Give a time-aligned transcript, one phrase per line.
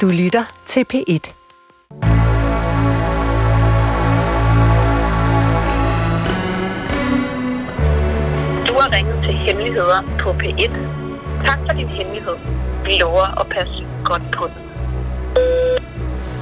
[0.00, 1.32] Du lytter til P1.
[8.68, 10.70] Du har ringet til Hemmeligheder på P1.
[11.46, 12.34] Tak for din hemmelighed.
[12.84, 14.62] Vi lover at passe godt på den.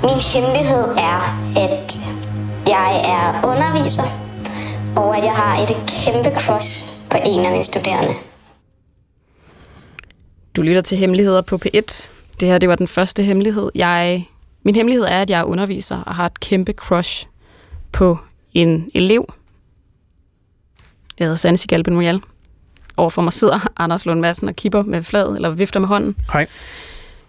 [0.02, 1.20] Min hemmelighed er,
[1.66, 1.92] at
[2.68, 4.08] jeg er underviser,
[4.96, 8.14] og at jeg har et kæmpe crush på en af mine studerende.
[10.56, 12.08] Du lytter til Hemmeligheder på P1.
[12.40, 13.70] Det her, det var den første hemmelighed.
[13.74, 14.28] Jeg,
[14.62, 17.26] min hemmelighed er, at jeg er underviser og har et kæmpe crush
[17.92, 18.18] på
[18.54, 19.24] en elev.
[21.18, 22.20] Jeg hedder Sanne Sigalben Mojal.
[22.96, 26.16] Overfor mig sidder Anders Lund Madsen og kipper med fladet, eller vifter med hånden.
[26.32, 26.46] Hej.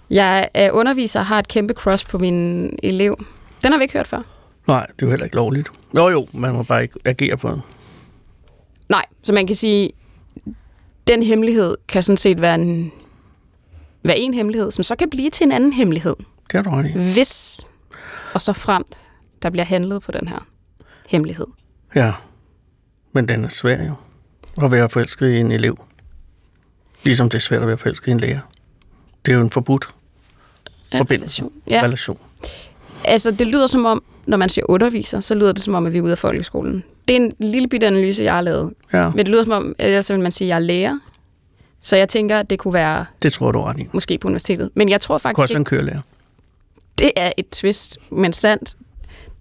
[0.09, 3.25] Jeg er underviser og har et kæmpe crush på min elev.
[3.63, 4.21] Den har vi ikke hørt før.
[4.67, 5.69] Nej, det er jo heller ikke lovligt.
[5.95, 7.61] Jo jo, man må bare ikke agere på det.
[8.89, 9.91] Nej, så man kan sige,
[11.07, 12.91] den hemmelighed kan sådan set være en,
[14.03, 16.15] være en hemmelighed, som så kan blive til en anden hemmelighed.
[16.51, 16.91] Det du ret i.
[17.13, 17.59] Hvis
[18.33, 18.97] og så fremt,
[19.41, 20.47] der bliver handlet på den her
[21.09, 21.47] hemmelighed.
[21.95, 22.13] Ja,
[23.13, 23.93] men den er svær jo.
[24.61, 25.79] At være forelsket i en elev.
[27.03, 28.39] Ligesom det er svært at være forelsket i en lærer.
[29.25, 29.87] Det er jo en forbudt
[30.97, 31.41] forbindelse.
[31.41, 31.61] relation.
[31.69, 31.81] Ja.
[31.83, 32.19] relation.
[33.05, 35.93] Altså, det lyder som om, når man siger underviser, så lyder det som om, at
[35.93, 36.83] vi er ude af folkeskolen.
[37.07, 38.73] Det er en lille bitte analyse, jeg har lavet.
[38.93, 40.99] Ja, Men det lyder som om, altså, man siger, at jeg er lærer.
[41.85, 43.87] Så jeg tænker, at det kunne være det tror du ret i.
[43.93, 44.69] måske på universitetet.
[44.73, 46.01] Men jeg tror Det kunne faktisk også være en kørelærer.
[46.99, 48.75] det er et twist, men sandt.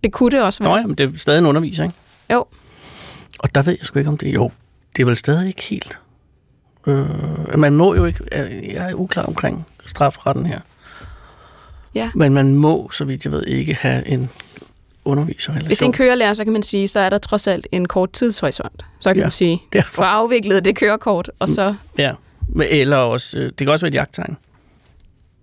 [0.05, 0.73] Det kunne det også være.
[0.73, 1.95] Nå ja, men det er stadig en underviser, ikke?
[2.33, 2.45] Jo.
[3.39, 4.51] Og der ved jeg sgu ikke, om det Jo,
[4.97, 5.99] det er vel stadig ikke helt...
[6.87, 8.25] Øh, man må jo ikke...
[8.75, 10.61] Jeg er uklar omkring strafretten her.
[11.95, 12.11] Ja.
[12.15, 14.31] Men man må, så vidt jeg ved, ikke have en
[15.05, 15.67] underviserrelation.
[15.67, 17.89] Hvis det er en kørelærer, så kan man sige, så er der trods alt en
[17.89, 18.84] kort tidshorisont.
[18.99, 19.21] Så kan Ja.
[19.21, 19.27] ja.
[19.27, 19.93] du sige, Derfor.
[19.93, 21.75] for afviklet det kørekort, og så...
[21.99, 22.12] Ja,
[22.61, 23.39] eller også...
[23.39, 24.36] øh, Det kan også være et jagttegn.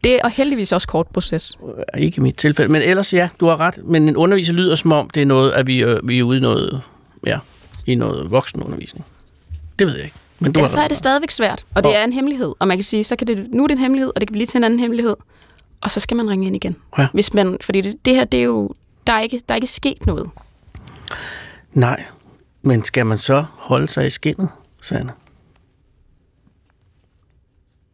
[0.03, 1.57] Det er heldigvis også kort proces.
[1.95, 2.71] Øh, Ikke i mit tilfælde.
[2.71, 3.79] Men ellers, ja, du har ret.
[3.85, 6.37] Men en underviser lyder som om, det er noget, at vi, øh, vi er ude
[6.37, 6.81] i noget,
[7.25, 7.39] ja,
[7.85, 9.05] i noget voksenundervisning.
[9.79, 10.15] Det ved jeg ikke.
[10.39, 12.53] Men du Derfor har er det stadigvæk svært, og det er en hemmelighed.
[12.59, 14.33] Og man kan sige, så kan det, nu er det en hemmelighed, og det kan
[14.33, 15.15] blive til en anden hemmelighed.
[15.81, 16.75] Og så skal man ringe ind igen.
[16.97, 17.07] Ja.
[17.13, 18.71] Hvis man, fordi det, det her, det er jo...
[19.07, 20.29] Der er, ikke, der er ikke sket noget.
[21.73, 22.03] Nej,
[22.61, 24.49] men skal man så holde sig i skinnet,
[24.81, 25.11] Sanne?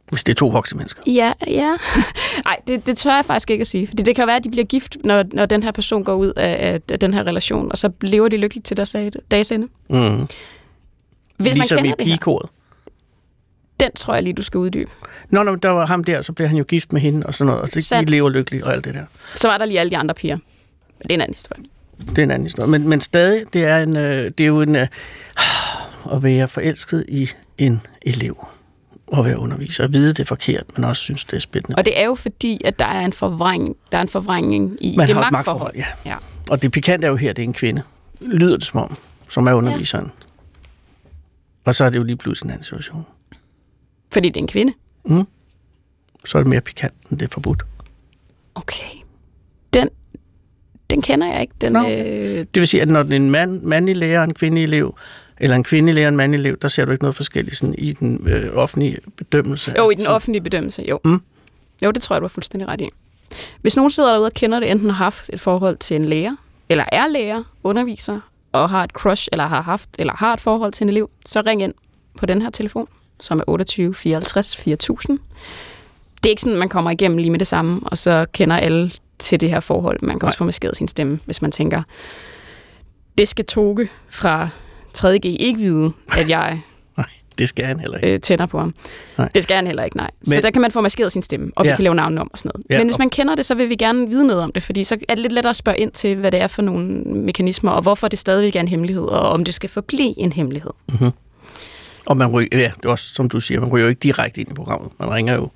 [0.09, 1.01] Hvis det er to voksne mennesker.
[1.07, 1.75] Ja, ja.
[2.45, 3.87] Nej, det, det tør jeg faktisk ikke at sige.
[3.87, 6.33] Fordi det kan være, at de bliver gift, når, når den her person går ud
[6.37, 9.67] af, af, den her relation, og så lever de lykkeligt til deres dage- dages ende.
[9.89, 10.27] Mm.
[11.37, 12.49] Hvis ligesom man i pigekoret.
[13.79, 14.91] den tror jeg lige, du skal uddybe.
[15.29, 17.45] Nå, når der var ham der, så blev han jo gift med hende og sådan
[17.47, 17.61] noget.
[17.61, 18.09] Og så de Sandt.
[18.09, 19.03] lever lykkeligt og alt det der.
[19.35, 20.35] Så var der lige alle de andre piger.
[20.35, 21.63] Men det er en anden historie.
[21.99, 22.69] Det er en anden historie.
[22.69, 24.87] Men, men stadig, det er, en, øh, det er jo en, øh,
[26.15, 28.47] at være forelsket i en elev
[29.07, 29.83] og være underviser.
[29.83, 31.75] At vide det er forkert, men også synes, det er spændende.
[31.77, 34.93] Og det er jo fordi, at der er en forvrængning, der er en forvrængning i
[34.97, 35.31] Man det magtforhold.
[35.31, 35.85] magtforhold, ja.
[36.05, 36.15] ja.
[36.49, 37.81] Og det pikante er jo her, det er en kvinde.
[38.21, 38.97] Lyder det som om,
[39.29, 40.11] som er underviseren.
[41.65, 43.05] Og så er det jo lige pludselig en anden situation.
[44.13, 44.73] Fordi det er en kvinde.
[46.25, 47.63] Så er det mere pikant, end det er forbudt.
[48.55, 48.85] Okay.
[49.73, 49.89] Den,
[50.89, 51.53] den kender jeg ikke.
[51.61, 51.79] Den, Nå.
[51.79, 54.97] øh, Det vil sige, at når en mand, mandlig lærer og en kvindelig elev,
[55.37, 57.75] eller en kvindelig lærer og en mandlig elev, der ser du ikke noget forskelligt sådan
[57.77, 59.73] i den øh, offentlige bedømmelse.
[59.77, 60.99] jo, i den offentlige bedømmelse, jo.
[61.05, 61.21] Mm.
[61.85, 62.89] Jo, det tror jeg, du har fuldstændig ret i.
[63.61, 66.35] Hvis nogen sidder derude og kender det, enten har haft et forhold til en lærer,
[66.69, 68.19] eller er lærer, underviser,
[68.51, 71.41] og har et crush, eller har haft, eller har et forhold til en elev, så
[71.45, 71.73] ring ind
[72.17, 72.87] på den her telefon,
[73.19, 75.19] som er 28 54 4000.
[76.17, 78.57] Det er ikke sådan, at man kommer igennem lige med det samme, og så kender
[78.57, 79.99] alle til det her forhold.
[80.01, 80.37] Man kan også Nej.
[80.37, 81.83] få maskeret sin stemme, hvis man tænker,
[83.17, 84.49] det skal Toge fra
[84.97, 86.59] 3.G ikke vide, at jeg
[86.97, 87.05] Nej,
[87.37, 88.13] det skal han heller ikke.
[88.13, 88.73] øh, tænder på ham.
[89.17, 89.29] Nej.
[89.35, 90.09] Det skal han heller ikke, nej.
[90.19, 91.69] Men, så der kan man få maskeret sin stemme, og ja.
[91.69, 91.73] Ja.
[91.73, 92.65] vi kan lave navne om og sådan noget.
[92.69, 94.83] Ja, Men hvis man kender det, så vil vi gerne vide noget om det, fordi
[94.83, 97.71] så er det lidt lettere at spørge ind til, hvad det er for nogle mekanismer,
[97.71, 100.71] og hvorfor det stadigvæk er en hemmelighed, og om det skal forblive en hemmelighed.
[102.05, 104.41] Og man ryger, ja, det er også, som du siger, man ryger jo ikke direkte
[104.41, 104.91] ind i programmet.
[104.99, 105.49] Man ringer jo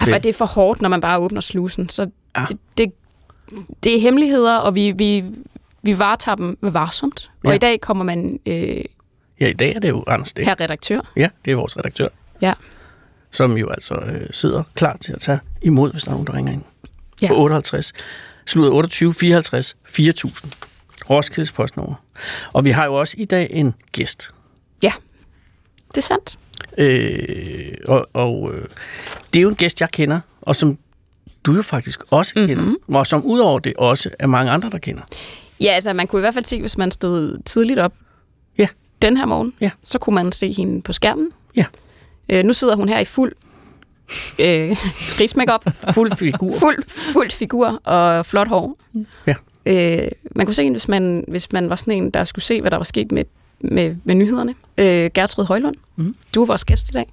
[0.00, 0.04] Ja.
[0.04, 0.12] til...
[0.12, 1.88] For det er for hårdt, når man bare åbner slusen.
[1.88, 2.44] Så Ja.
[2.48, 2.92] det, det,
[3.84, 5.24] det er hemmeligheder, og vi, vi,
[5.82, 7.30] vi varetager dem varsomt.
[7.44, 7.54] Og Ja.
[7.54, 8.84] i dag kommer man øh,
[9.40, 10.46] Ja, i dag er det jo Anders Stik.
[10.46, 11.00] her redaktør.
[11.16, 12.08] Ja, det er vores redaktør,
[12.42, 12.52] Ja.
[13.30, 16.34] som jo altså øh, sidder klar til at tage imod, hvis der er nogen, der
[16.34, 16.62] ringer ind.
[17.22, 17.28] Ja.
[17.28, 17.92] På 58,
[18.46, 20.52] slutter 28 54 4000.
[21.10, 21.94] Roskildes postnummer.
[22.52, 24.30] Og vi har jo også i dag en gæst.
[24.82, 24.92] ja,
[25.88, 26.38] det er sandt.
[26.78, 28.68] Øh, og og øh,
[29.32, 30.78] det er jo en gæst, jeg kender, og som
[31.44, 32.48] du jo faktisk også mm-hmm.
[32.48, 35.02] kender, og som udover det også er mange andre, der kender.
[35.60, 37.92] Ja, altså man kunne i hvert fald se, hvis man stod tidligt op
[38.58, 38.66] Ja.
[39.02, 39.70] den her morgen, Ja.
[39.82, 41.32] så kunne man se hende på skærmen.
[41.56, 41.64] Ja.
[42.28, 43.32] Øh, nu sidder hun her i fuld
[44.38, 44.76] øh,
[45.08, 45.64] krigsmakeup,
[45.94, 46.52] Fuld figur.
[46.58, 48.76] fuld, fuld figur og flot hår.
[49.26, 49.34] Ja.
[49.66, 52.60] Øh, man kunne se hende, hvis man, hvis man var sådan en, der skulle se,
[52.60, 53.24] hvad der var sket med,
[53.60, 54.54] med, med nyhederne.
[54.78, 56.14] Øh, Gertrud Højlund, mm.
[56.34, 57.12] du er vores gæst i dag.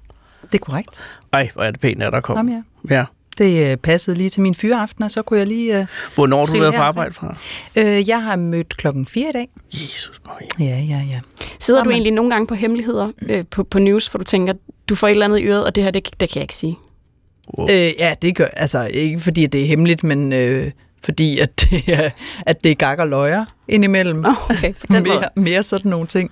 [0.52, 1.02] Det er korrekt.
[1.32, 2.36] Ej, hvor er det pænt, at der kom.
[2.36, 2.94] Jamen, ja.
[2.96, 3.04] Ja.
[3.38, 5.78] Det øh, passede lige til min fyreaften, og så kunne jeg lige...
[5.78, 7.36] Øh, Hvornår du været på arbejde fra?
[7.76, 9.48] øh, jeg har mødt klokken 4 i dag.
[9.72, 10.70] Jesus Maria.
[10.74, 11.20] Ja, ja, ja.
[11.58, 14.52] Sidder du egentlig nogle gange på hemmeligheder øh, på, på news, hvor du tænker,
[14.88, 16.54] du får et eller andet i øret, og det her, det, det kan jeg ikke
[16.54, 16.76] sige.
[17.58, 17.66] Wow.
[17.70, 18.44] Øh, ja, det gør...
[18.44, 20.70] Altså, ikke fordi det er hemmeligt, men øh,
[21.04, 22.10] fordi at det er,
[22.46, 24.24] at det er gak og løjer indimellem.
[24.50, 25.18] Okay, på den måde.
[25.18, 26.30] mere, mere sådan nogle ting.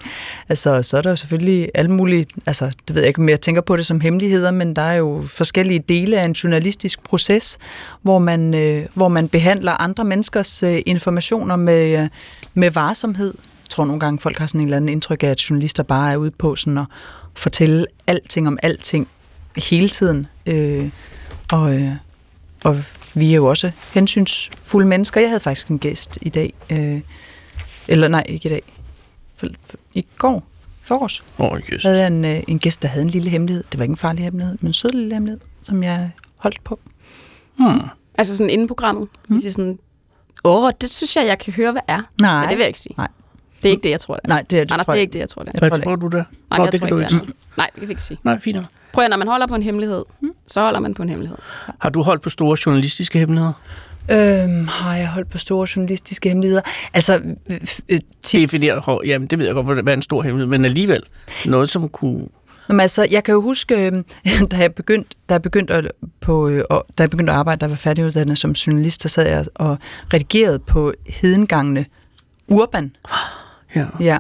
[0.49, 3.41] Altså, så er der jo selvfølgelig alle mulige, altså, det ved jeg ikke, om jeg
[3.41, 7.59] tænker på det som hemmeligheder, men der er jo forskellige dele af en journalistisk proces,
[8.03, 12.09] hvor man, øh, hvor man behandler andre menneskers øh, informationer med, øh,
[12.55, 13.35] med varsomhed.
[13.37, 16.13] Jeg tror nogle gange, folk har sådan en eller anden indtryk af, at journalister bare
[16.13, 16.87] er ude på sådan at
[17.35, 19.09] fortælle alting om alting
[19.57, 20.27] hele tiden.
[20.47, 20.91] Øh,
[21.53, 21.93] og, øh,
[22.65, 22.77] og
[23.17, 25.21] vi er jo også hensynsfulde mennesker.
[25.21, 27.01] Jeg havde faktisk en gæst i dag, øh,
[27.89, 28.63] eller nej, ikke i dag,
[29.37, 30.45] for, for, i går,
[30.83, 31.83] forårs, oh, Jesus.
[31.83, 33.65] havde jeg en, øh, en gæst, der havde en lille hemmelighed.
[33.73, 36.81] Det var ikke en farlig hemmelighed, men en sød lille hemmelighed, som jeg holdt på.
[37.57, 37.81] Hmm.
[38.19, 39.09] Altså sådan inden programmet.
[39.29, 39.39] Mm.
[39.39, 39.79] Siger sådan,
[40.45, 42.03] åh, det synes jeg, jeg kan høre, hvad er.
[42.21, 42.41] Nej.
[42.41, 42.95] Men det vil jeg ikke sige.
[42.99, 43.09] Nej.
[43.63, 44.29] Det er ikke det, jeg tror, det er.
[44.29, 44.73] Nej, det er det.
[44.73, 45.53] Anders, det er ikke det, jeg tror, det er.
[45.55, 46.25] Jeg Hvad tror det tror du der?
[46.51, 47.33] Nej, Nå, jeg det tror ikke, det er.
[47.57, 48.19] Nej, det kan vi ikke sige.
[48.25, 48.59] Nej, fint.
[48.93, 50.05] Prøv at, når man holder på en hemmelighed,
[50.47, 51.39] så holder man på en hemmelighed.
[51.81, 53.53] Har du holdt på store journalistiske hemmeligheder?
[54.11, 56.63] Øhm, har jeg holdt på store journalistiske hemmeligheder?
[56.95, 57.21] Altså,
[57.51, 58.53] øh, øh, tit...
[58.53, 59.03] Defineret, hår.
[59.07, 61.03] jamen det ved jeg godt, hvad er en stor hemmelighed, men alligevel
[61.47, 62.29] noget, som kunne...
[62.69, 64.03] Jamen, altså, jeg kan jo huske, øh,
[64.51, 67.69] da jeg begyndte, da jeg begyndte at, på, øh, da jeg begyndte at arbejde, der
[67.69, 69.79] var færdiguddannet som journalist, så sad jeg og
[70.15, 71.85] redigerede på hedengangene
[72.49, 72.97] Urban.
[73.75, 73.87] Ja.
[74.01, 74.19] Ja,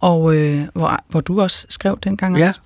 [0.00, 2.38] og øh, hvor, hvor du også skrev dengang.
[2.38, 2.42] Ja.
[2.42, 2.60] Anders.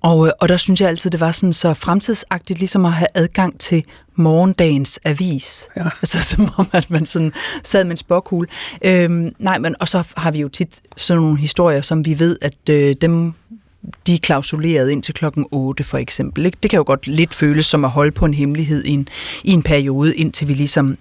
[0.00, 3.08] Og, øh, og der synes jeg altid, det var sådan så fremtidsagtigt, ligesom at have
[3.14, 3.84] adgang til
[4.14, 5.68] morgendagens avis.
[5.76, 5.84] Ja.
[6.02, 7.32] Altså som om, at man sådan
[7.62, 8.48] sad med en spåkugle.
[8.84, 12.38] Øhm, nej, men og så har vi jo tit sådan nogle historier, som vi ved,
[12.42, 13.34] at øh, dem
[14.06, 16.46] de er klausuleret ind til klokken 8 for eksempel.
[16.46, 16.58] Ikke?
[16.62, 19.08] Det kan jo godt lidt føles som at holde på en hemmelighed i en,
[19.44, 20.98] i en periode, indtil vi ligesom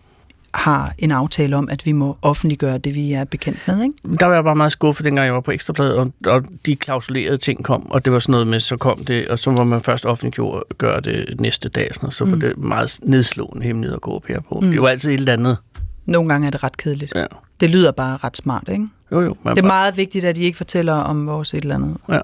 [0.54, 3.84] har en aftale om, at vi må offentliggøre det, vi er bekendt med.
[3.84, 4.18] Ikke?
[4.20, 7.38] Der var jeg bare meget skuffet, dengang jeg var på Ekstrabladet, og, og de klausulerede
[7.38, 9.82] ting kom, og det var sådan noget med, så kom det, og så var man
[9.82, 12.40] først offentliggjort gøre det næste dag, sådan noget, så var Mm.
[12.40, 14.60] det meget nedslående hemmelighed at gå op her på.
[14.60, 14.72] Mm.
[14.72, 15.58] Det var altid et eller andet.
[16.06, 17.14] Nogle gange er det ret kedeligt.
[17.16, 17.26] Ja.
[17.60, 18.88] Det lyder bare ret smart, ikke?
[19.12, 19.30] Jo, jo.
[19.30, 21.98] Det er bare, meget vigtigt, at I ikke fortæller om vores et eller andet.
[22.10, 22.20] ja.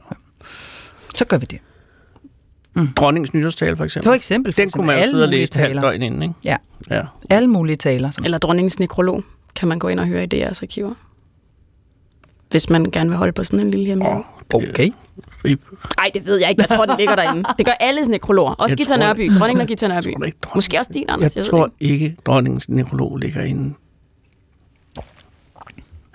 [1.15, 1.59] Så gør vi det.
[2.95, 4.09] Dronningens nytårstale, for eksempel.
[4.09, 4.53] For eksempel.
[4.53, 6.33] For Den kunne man jo sidde og læse halvt døgn inden, ikke?
[6.45, 6.57] Ja,
[6.91, 7.01] Ja.
[7.29, 8.11] alle mulige taler.
[8.11, 9.23] Som Eller dronningens nekrolog
[9.55, 10.93] kan man gå ind og høre i DR's arkiver.
[12.51, 14.23] Hvis man gerne vil holde på sådan en lille det er
[14.53, 14.91] Okay.
[15.97, 16.61] Nej, det ved jeg ikke.
[16.61, 17.43] Jeg tror, det ligger derinde.
[17.57, 18.51] Det gør alle nekrologer.
[18.51, 19.29] Også Jeg Gita tror- Nørby.
[19.39, 20.07] Dronningen og Gita Nørby.
[20.25, 21.35] ikke, Måske også din, Anders.
[21.35, 23.73] Jeg ved tror ikke, dronningens nekrolog ligger inde.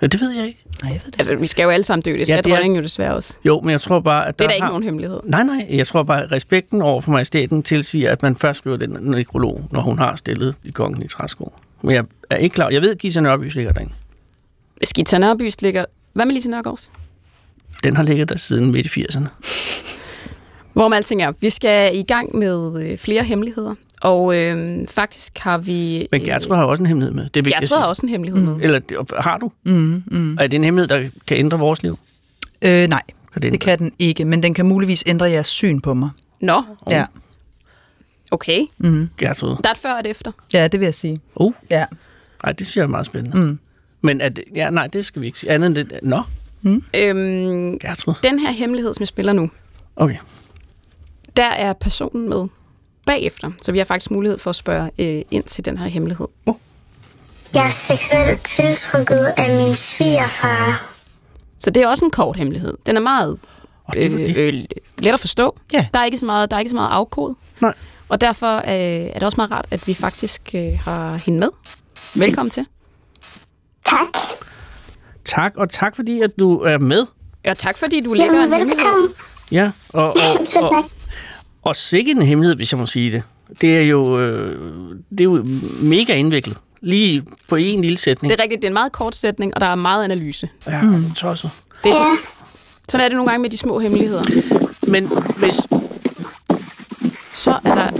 [0.01, 0.63] Ja, det ved jeg ikke.
[0.83, 1.19] Nej, jeg ved det.
[1.19, 2.17] Altså, vi skal jo alle sammen dø.
[2.17, 3.33] Det skal Ja, det er- jo desværre også.
[3.45, 4.69] Jo, men jeg tror bare, at Det der er da ikke har...
[4.69, 5.19] nogen hemmelighed.
[5.23, 8.77] Nej, nej, jeg tror bare, at respekten over for majestæten tilsiger, at man først skriver
[8.77, 11.53] den nekrolog, når hun har stillet de kongelige træsko.
[11.81, 12.69] Men jeg er ikke klar.
[12.69, 13.93] Jeg ved, at Gita Nørbys ligger derinde.
[14.77, 15.85] Hvis Gita Nørbys ligger...
[16.13, 16.91] Hvad med Lise Nørgaards?
[17.83, 19.27] Den har ligget der siden midt i 80'erne.
[20.73, 23.75] Hvorom alting er, vi skal i gang med øh, flere hemmeligheder.
[24.01, 26.07] Og øh, faktisk har vi...
[26.11, 27.23] Men Gertrud har også en hemmelighed med.
[27.23, 28.57] Det er vigtigt Gertrud at har også en hemmelighed med.
[28.61, 29.51] Eller har du?
[29.65, 30.37] Mm, mm.
[30.39, 31.99] Er det en hemmelighed, der kan ændre vores liv?
[32.61, 33.01] Øh, nej,
[33.33, 36.09] Kan det kan den ikke, men den kan muligvis ændre jeres syn på mig.
[36.41, 37.05] Nå, Ja,
[38.31, 38.59] okay.
[38.77, 39.09] mm.
[39.17, 39.49] Gertrud.
[39.49, 40.31] Der er et før og et efter.
[40.53, 41.17] ja det vil jeg sige.
[41.35, 41.85] Uh, Ja.
[42.43, 43.37] nej, det synes jeg er meget spændende.
[43.37, 43.59] Mm.
[44.01, 45.51] Men er det, ja, nej, det skal vi ikke sige.
[45.51, 45.99] Andet end det.
[46.03, 46.21] Nå,
[46.63, 48.13] Øhm, Gertrud.
[48.23, 49.49] den her hemmelighed, som jeg spiller nu,
[49.95, 50.15] Okay.
[51.37, 52.47] der er personen med
[53.05, 53.51] bagefter.
[53.61, 56.27] Så vi har faktisk mulighed for at spørge øh, ind til den her hemmelighed.
[57.53, 60.87] Jeg er seksuelt tiltrukket af min svigerfar.
[61.59, 62.77] Så det er også en kort hemmelighed.
[62.85, 63.39] Den er meget
[63.83, 64.53] Og øh, øh,
[64.97, 65.57] let at forstå.
[65.73, 65.87] Ja.
[65.93, 67.35] Der er ikke så meget, der er ikke så meget afkode.
[67.61, 67.73] Nej.
[68.09, 71.49] Og derfor øh, er det også meget rart, at vi faktisk øh, har hende med.
[72.15, 72.65] Velkommen til.
[73.85, 74.07] Tak.
[75.25, 77.05] Tak, og tak fordi, at du er med.
[77.47, 78.75] Og tak fordi du lægger en hemmelighed.
[78.75, 79.09] velkommen.
[79.51, 80.31] Ja, og, og,
[80.63, 81.00] og, tak.
[81.65, 83.23] Og sikke en hemmelighed, hvis jeg må sige det.
[83.61, 85.43] Det er jo, øh, det er jo
[85.81, 86.57] mega indviklet.
[86.81, 88.31] Lige på en lille sætning.
[88.31, 90.49] Det er rigtigt, det er en meget kort sætning, og der er meget analyse.
[90.67, 91.11] Ja, mm.
[91.11, 91.49] tosset.
[91.83, 92.15] Det er,
[92.89, 94.23] Sådan er det nogle gange med de små hemmeligheder.
[94.87, 95.55] Men hvis...
[97.31, 97.91] Så er der...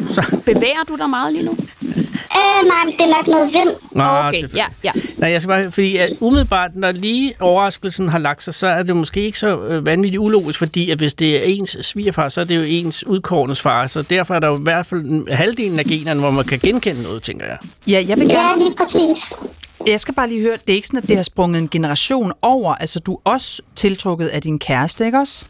[0.45, 1.51] Bevæger du dig meget lige nu?
[1.51, 3.69] Øh, nej, men det er nok noget vind.
[3.91, 4.91] Nå, okay, ja, ja.
[5.17, 8.83] Nej, jeg skal bare, fordi at umiddelbart, når lige overraskelsen har lagt sig, så er
[8.83, 12.41] det måske ikke så øh, vanvittigt ulogisk, fordi at hvis det er ens svigerfar, så
[12.41, 15.27] er det jo ens udkårnes far, så derfor er der jo i hvert fald en-
[15.31, 17.57] halvdelen af generne, hvor man kan genkende noget, tænker jeg.
[17.88, 18.63] Ja, jeg vil Ja, gerne...
[18.63, 19.23] lige præcis.
[19.88, 22.31] Jeg skal bare lige høre, det er ikke sådan, at det har sprunget en generation
[22.41, 22.75] over.
[22.75, 25.45] Altså, du er også tiltrukket af din kæreste, ikke også?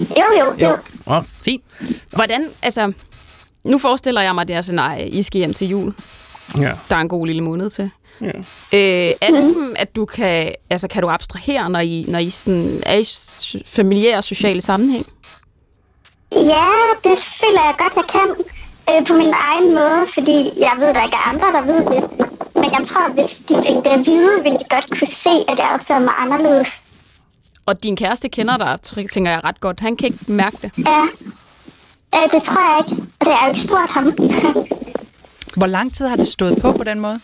[0.00, 0.06] Jo,
[0.40, 0.76] jo, jo.
[1.06, 1.62] Nå, Fint.
[2.10, 2.92] Hvordan, altså...
[3.64, 5.94] Nu forestiller jeg mig det her scenarie, I skal hjem til jul.
[6.58, 6.72] ja.
[6.90, 7.90] Der er en god lille måned til.
[8.20, 8.26] ja.
[8.72, 12.30] Øh, er det sådan, at du kan, altså, kan du abstrahere, når I, når I
[12.30, 13.04] sådan er i
[13.66, 15.06] familiære og sociale sammenhæng?
[16.32, 16.66] Ja,
[17.04, 18.44] det føler jeg godt, jeg kan.
[18.90, 22.10] Øh, på min egen måde, fordi jeg ved, der ikke er andre, der ved det.
[22.54, 25.58] Men jeg tror, hvis de fik det at vide, ville de godt kunne se, at
[25.58, 26.68] jeg opfører mig anderledes.
[27.66, 28.78] Og din kæreste kender dig,
[29.10, 29.80] tænker jeg ret godt.
[29.80, 30.70] Han kan ikke mærke det.
[30.78, 31.02] Ja,
[32.16, 33.02] øh, det tror jeg ikke.
[33.20, 34.04] Og det er jo ikke stort ham.
[35.56, 37.20] Hvor lang tid har det stået på på den måde?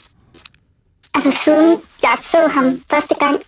[1.15, 3.41] altså siden jeg så ham første gang.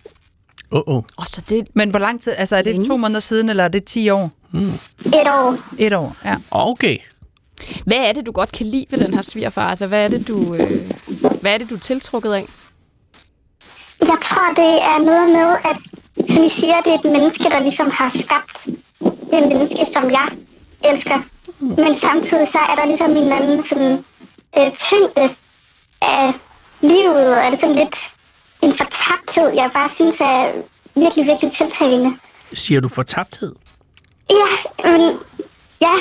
[0.71, 1.03] Oh, oh.
[1.17, 2.33] Og så det, Men hvor lang tid?
[2.37, 4.31] Altså, er det to måneder siden, eller er det 10 år?
[5.05, 5.57] Et år.
[5.79, 6.35] Et år, ja.
[6.51, 6.97] Okay.
[7.85, 9.69] hvad er det, du godt kan lide ved den her svigerfar?
[9.69, 10.91] Altså, hvad er det, du, øh,
[11.41, 12.45] hvad er det, du er tiltrukket af?
[13.99, 15.77] Jeg tror, det er noget med, at
[16.33, 18.57] som I siger, det er et menneske, der ligesom har skabt
[19.37, 20.27] et menneske, som jeg
[20.83, 21.19] elsker.
[21.63, 23.91] Men samtidig så er der ligesom en eller anden sådan,
[24.57, 25.35] øh, tyngde
[26.01, 26.33] af
[26.81, 27.95] livet, og er det sådan lidt
[28.61, 30.51] en fortabthed, jeg bare synes er
[30.95, 32.17] virkelig, virkelig tiltalende.
[32.53, 33.53] Siger du fortabthed?
[34.29, 34.45] Ja,
[34.89, 35.01] men
[35.81, 35.93] ja,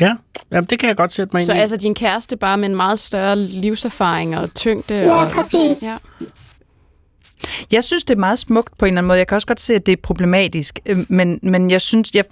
[0.00, 0.16] Ja,
[0.50, 1.58] Jamen, det kan jeg godt sætte mig ind Så i.
[1.58, 4.94] altså din kæreste bare med en meget større livserfaring og tyngde.
[4.94, 5.76] ja, og, præcis.
[5.82, 5.96] ja.
[7.72, 9.18] Jeg synes, det er meget smukt på en eller anden måde.
[9.18, 12.24] Jeg kan også godt se, at det er problematisk, øh, men, men jeg synes, jeg,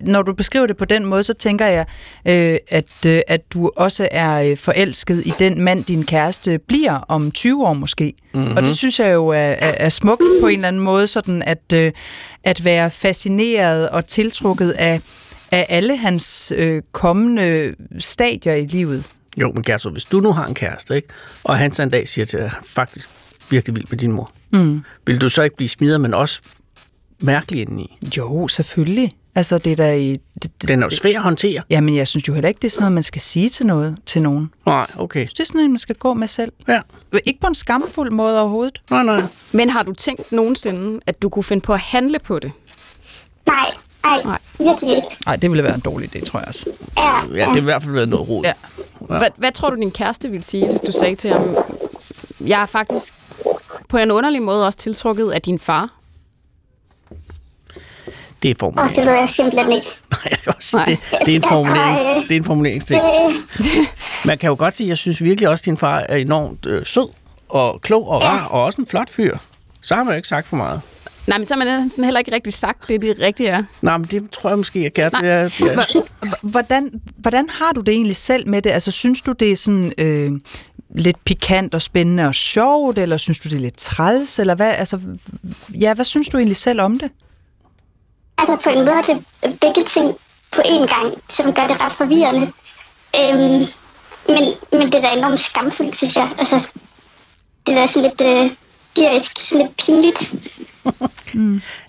[0.00, 1.86] når du beskriver det på den måde, så tænker jeg,
[2.26, 6.92] øh, at, øh, at du også er øh, forelsket i den mand, din kæreste bliver
[7.08, 8.14] om 20 år måske.
[8.34, 8.56] Mm-hmm.
[8.56, 11.42] Og det synes jeg jo er, er, er smukt på en eller anden måde, sådan
[11.42, 11.92] at, øh,
[12.44, 15.00] at være fascineret og tiltrukket af,
[15.52, 19.04] af alle hans øh, kommende stadier i livet.
[19.40, 21.08] Jo, men Gertrud, hvis du nu har en kæreste, ikke?
[21.44, 23.10] og han så en dag siger til dig, faktisk
[23.50, 24.80] virkelig vild med din mor, Mm.
[25.06, 26.40] vil du så ikke blive smidt, men også
[27.20, 27.98] mærkelig indeni?
[28.16, 29.12] Jo, selvfølgelig.
[29.40, 30.08] Altså, det er da i...
[30.42, 31.62] Det, det, Den er jo svær at håndtere.
[31.70, 33.96] Jamen, jeg synes jo heller ikke, det er sådan noget, man skal sige til noget
[34.06, 34.50] til nogen.
[34.66, 35.20] Nej, okay.
[35.26, 36.52] Det er sådan noget, man skal gå med selv.
[36.68, 36.80] Ja,
[37.24, 38.80] Ikke på en skamfuld måde overhovedet.
[38.90, 39.22] nej, nej.
[39.52, 42.52] Men har du tænkt nogensinde, at du kunne finde på at handle på det?
[43.46, 43.70] Nej,
[44.04, 44.38] ej, Nej.
[44.58, 45.08] virkelig ikke.
[45.26, 46.66] Nej, det ville være en dårlig idé, tror jeg også.
[46.96, 48.44] Ja, Ja, det er i hvert fald været noget rod.
[48.44, 48.52] Ja.
[49.00, 51.56] Hvad, hvad tror du, din kæreste ville sige, hvis du sagde til ham,
[52.46, 53.14] jeg er faktisk
[53.88, 55.99] på en underlig måde også tiltrukket af din far?
[58.42, 58.96] Det er og formulering.
[58.96, 59.86] det ved jeg simpelthen ikke.
[60.24, 60.84] Nej, jeg også Nej.
[60.84, 63.02] det, det, er en formulerings, Jeg øh, det er en formuleringsting.
[63.04, 63.34] Øh,
[64.24, 66.66] Man kan jo godt sige, at jeg synes virkelig også, at din far er enormt
[66.66, 67.08] øh, sød
[67.48, 69.36] og klog og rar, og også en flot fyr.
[69.82, 70.80] Så har man jo ikke sagt for meget.
[71.26, 73.62] Nej, men så har man næsten heller ikke rigtig sagt det, det rigtige er.
[73.82, 75.10] Nej, men det tror jeg måske, er...
[75.22, 78.70] er H- Hvordan, hvordan har du det egentlig selv med det?
[78.70, 80.32] Altså, synes du, det er sådan øh,
[80.94, 84.72] lidt pikant og spændende og sjovt, eller synes du, det er lidt træls, eller hvad?
[84.72, 85.00] Altså,
[85.80, 87.10] ja, hvad synes du egentlig selv om det?
[88.40, 89.16] Altså på en måde det
[89.60, 90.08] begge ting
[90.52, 92.52] på én gang, som gør det ret forvirrende.
[93.20, 93.66] Øhm,
[94.28, 96.28] men, men det er da enormt skamfuldt, synes jeg.
[96.38, 96.60] Altså,
[97.66, 98.50] det er da sådan lidt øh,
[98.96, 100.32] dyrisk, sådan lidt pinligt.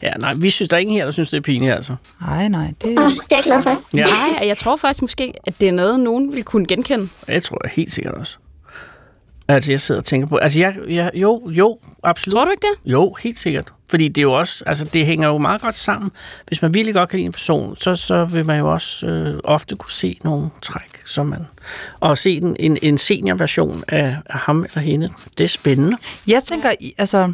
[0.01, 1.95] ja, nej, vi synes, der er ingen her, der synes, det er pinligt, altså.
[2.21, 2.99] Nej, nej, det...
[2.99, 3.81] Og det er jeg glad for.
[3.93, 7.09] Ja, Nej, og jeg tror faktisk måske, at det er noget, nogen vil kunne genkende.
[7.27, 8.37] jeg tror jeg helt sikkert også.
[9.51, 10.37] Altså, jeg sidder og tænker på...
[10.37, 12.33] Altså, jeg, jeg, jo, jo, absolut.
[12.33, 12.91] Tror du ikke det?
[12.91, 13.73] Jo, helt sikkert.
[13.89, 16.11] Fordi det er jo også, altså det hænger jo meget godt sammen.
[16.47, 19.39] Hvis man virkelig godt kan lide en person, så, så vil man jo også øh,
[19.43, 21.39] ofte kunne se nogle træk, som man...
[21.99, 25.97] Og se en, en, en seniorversion af, af ham eller hende, det er spændende.
[26.27, 27.33] Jeg tænker, altså,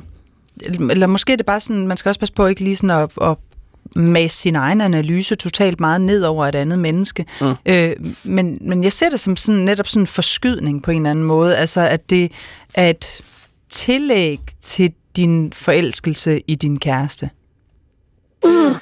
[0.66, 3.12] eller måske er det bare sådan, man skal også passe på ikke lige sådan at,
[3.22, 3.38] at
[3.96, 7.26] med sin egen analyse totalt meget ned over et andet menneske.
[7.42, 7.56] Mm.
[7.66, 7.92] Øh,
[8.24, 11.26] men, men jeg ser det som sådan, netop sådan en forskydning på en eller anden
[11.26, 11.58] måde.
[11.58, 12.32] Altså, at det
[12.74, 13.22] er et
[13.70, 17.30] tillæg til din forelskelse i din kæreste.
[18.44, 18.76] Mm,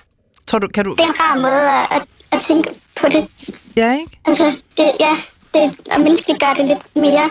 [0.47, 0.91] Tror du, kan du...
[0.91, 2.69] det er en rar måde at, at, tænke
[3.01, 3.27] på det.
[3.77, 4.19] Ja, ikke?
[4.25, 5.15] Altså, det, ja,
[5.53, 7.29] det, og mennesket gør det lidt mere.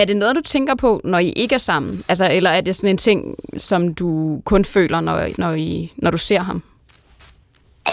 [0.00, 2.02] Er det noget, du tænker på, når I ikke er sammen?
[2.08, 6.10] Altså, eller er det sådan en ting, som du kun føler, når, når, I, når
[6.10, 6.62] du ser ham?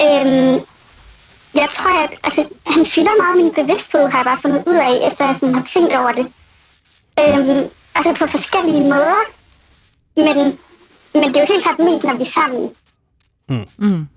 [0.01, 0.59] Øhm,
[1.53, 5.11] jeg tror, at altså, han fylder meget min bevidsthed, har jeg bare fundet ud af,
[5.11, 6.27] efter jeg sådan har tænkt over det.
[7.19, 9.21] Øhm, altså på forskellige måder.
[10.15, 10.37] Men,
[11.13, 12.69] men det er jo helt klart mest, når vi er sammen.
[13.77, 14.07] Mm.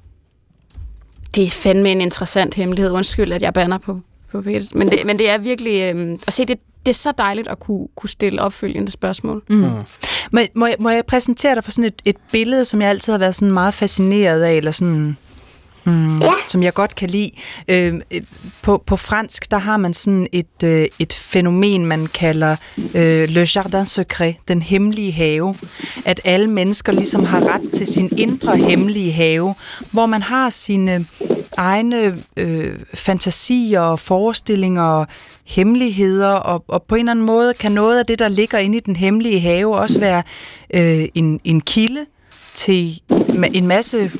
[1.36, 2.92] det er fandme en interessant hemmelighed.
[2.92, 4.00] Undskyld, at jeg banner på,
[4.32, 4.70] på P1.
[4.72, 5.94] Men det, men det er virkelig...
[5.94, 6.58] Øh, at se, det,
[6.90, 9.42] det er så dejligt at kunne, kunne stille opfølgende spørgsmål.
[9.48, 9.56] Mm.
[10.32, 13.12] Må, må, jeg, må jeg præsentere dig for sådan et, et billede, som jeg altid
[13.12, 15.16] har været sådan meget fascineret af, eller sådan,
[15.84, 16.32] mm, Ja.
[16.46, 17.30] som jeg godt kan lide.
[17.68, 18.20] Øh, øh,
[18.62, 22.56] på, på fransk, der har man sådan et, øh, et fænomen, man kalder
[22.94, 25.56] øh, le jardin secret, den hemmelige have.
[26.04, 29.54] At alle mennesker ligesom har ret til sin indre hemmelige have,
[29.92, 31.06] hvor man har sine
[31.56, 35.06] egne øh, fantasier og forestillinger og
[35.44, 38.76] hemmeligheder, og, og på en eller anden måde kan noget af det, der ligger inde
[38.76, 40.22] i den hemmelige have, også være
[40.74, 42.06] øh, en, en kilde
[42.54, 43.00] til
[43.54, 44.10] en masse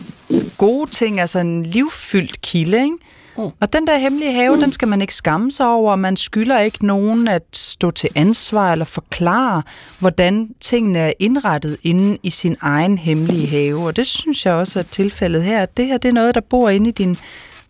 [0.59, 2.97] gode ting, altså en livfyldt kilde, ikke?
[3.37, 3.51] Mm.
[3.61, 6.87] Og den der hemmelige have, den skal man ikke skamme sig over, man skylder ikke
[6.87, 9.63] nogen at stå til ansvar eller forklare,
[9.99, 13.87] hvordan tingene er indrettet inde i sin egen hemmelige have.
[13.87, 16.41] Og det synes jeg også er tilfældet her, at det her det er noget, der
[16.41, 17.17] bor inde i din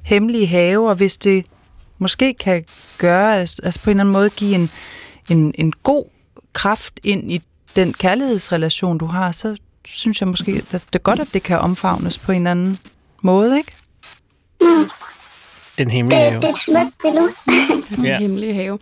[0.03, 1.47] hemmelige have, og hvis det
[1.99, 2.65] måske kan
[2.99, 4.71] gøre, altså altså på en eller anden måde give en,
[5.29, 6.05] en, en god
[6.53, 7.43] kraft ind i
[7.77, 11.59] den kærlighedsrelation, du har, så synes jeg måske, at det er godt, at det kan
[11.59, 12.79] omfavnes på en anden
[13.23, 13.73] måde, ikke?
[15.79, 16.41] Den Det, hemmelige have.
[16.41, 17.29] det er et smukt billede.
[17.97, 18.11] Den Ja.
[18.11, 18.19] ja.
[18.19, 18.79] hemmelige have.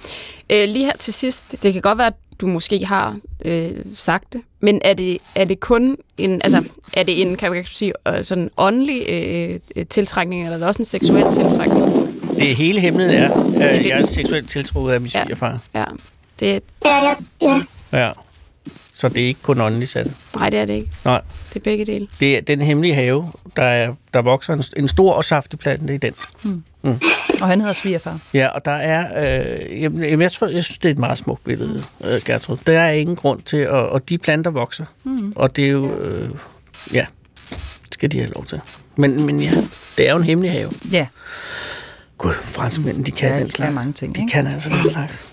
[0.53, 4.33] Øh, lige her til sidst, det kan godt være, at du måske har øh, sagt
[4.33, 7.93] det, men er det, er det kun en, altså, er det en, kan jeg sige,
[8.09, 12.09] øh, sådan åndelig øh, øh, tiltrækning, eller er det også en seksuel tiltrækning?
[12.39, 13.23] Det hele hemmeligheden
[13.63, 15.23] er, at det- jeg er seksuelt tiltrukket af min Ja.
[15.25, 15.59] svigerfar.
[15.75, 15.85] Ja,
[16.41, 17.61] det, Ja, ja, ja.
[17.93, 18.13] Ja.
[18.99, 20.07] Så det er ikke kun åndeligt sat.
[20.39, 20.91] nej, det er det ikke.
[21.05, 21.21] Nej.
[21.49, 22.07] Det er begge dele.
[22.21, 25.95] Det er den hemmelige have, der, er, der vokser en, en stor og saftig plante
[25.95, 26.13] i den.
[27.41, 28.19] Og han hedder svigerfar.
[28.35, 29.41] Ja, og der er...
[29.71, 32.57] Øh, jamen, jeg, tror, jeg synes, det er et meget smukt billede, øh, Gertrud.
[32.67, 34.85] Der er ingen grund til, at, og de planter vokser.
[35.05, 35.33] Mm.
[35.37, 35.95] Og det er jo...
[36.01, 36.31] Øh,
[36.93, 37.07] ja,
[37.85, 38.61] det skal de have lov til.
[38.97, 39.53] Men, men ja,
[39.99, 40.73] det er jo en hemmelig have.
[40.93, 41.07] Ja,
[42.19, 43.75] Gud, franskmændene, de kan Ja, den de kan slags.
[43.75, 44.33] mange ting, De ikke?
[44.33, 45.29] kan altså den slags.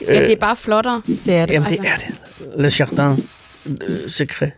[0.00, 1.02] Ja, det er bare flottere.
[1.06, 1.54] det er det.
[1.54, 2.14] Jamen, det Altså- er det.
[2.56, 3.28] Le Jardin
[3.66, 4.50] øh, Secret.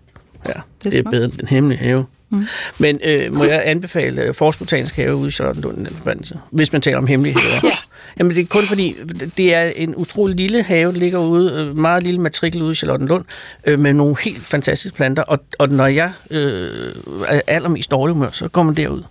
[0.47, 2.07] Ja, det er, det er bedre end den hemmelige have.
[2.31, 2.47] Mm.
[2.79, 6.73] Men øh, må jeg anbefale øh, Forsbotanisk Have ude i Charlottenlund i den forbindelse, hvis
[6.73, 7.61] man taler om hemmelige haver?
[7.65, 7.71] Ja.
[8.19, 8.97] Jamen, det er kun fordi,
[9.37, 12.75] det er en utrolig lille have, der ligger ude, øh, meget lille matrikel ude i
[12.75, 13.25] Charlottenlund,
[13.67, 16.93] øh, med nogle helt fantastiske planter, og, og når jeg øh,
[17.29, 19.03] er allermest dårlig humør, så går man derud.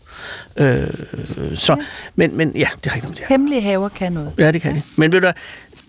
[0.58, 0.88] Øh,
[1.56, 1.84] så,
[2.16, 3.26] men, men ja, det har ikke noget med det.
[3.30, 4.32] Hemmelige haver kan noget.
[4.38, 4.82] Ja, det kan de.
[4.96, 5.32] Men ved du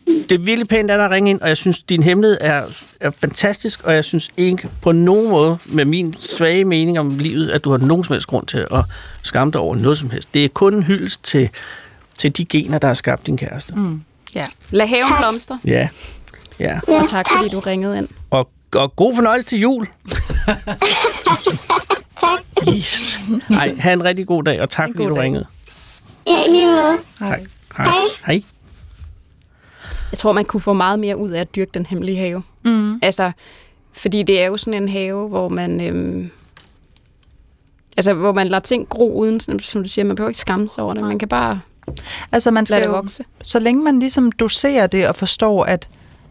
[0.07, 2.85] det er virkelig pænt af dig at ringe ind, og jeg synes, din hemmelighed er,
[3.01, 7.51] er fantastisk, og jeg synes ikke på nogen måde, med min svage mening om livet,
[7.51, 8.85] at du har nogen som helst grund til at
[9.23, 10.35] skamme dig over noget som helst.
[10.35, 11.51] Det er kun en hyldest til,
[12.19, 13.75] til de gener, der har skabt din kæreste.
[13.75, 14.03] Mm.
[14.35, 14.47] Ja.
[14.71, 15.89] Lad haven blomster, Ja.
[16.59, 16.81] Ja.
[16.89, 18.09] og tak fordi du ringede ind.
[18.31, 19.87] Og, og god fornøjelse til jul.
[22.67, 23.21] Jesus.
[23.51, 25.23] Ej, have en rigtig god dag, og tak En fordi du dag.
[25.23, 25.47] ringede.
[26.27, 26.99] Ja, i lige måde.
[27.19, 27.41] Tak.
[27.77, 27.91] Hej.
[28.27, 28.43] Hej.
[30.13, 32.43] Jeg tror, man kunne få meget mere ud af at dyrke den hemmelige have.
[32.65, 32.99] Mm.
[33.03, 33.33] Altså,
[33.93, 35.87] fordi det er jo sådan en have, hvor man...
[35.87, 36.31] Øhm,
[37.97, 40.69] altså, hvor man lader ting gro uden, sådan, som du siger, man behøver ikke skamme
[40.69, 41.03] sig over det.
[41.03, 41.61] Man kan bare
[42.33, 43.25] Altså, man lade skal det jo, vokse.
[43.43, 45.89] så længe man ligesom doserer det og forstår, at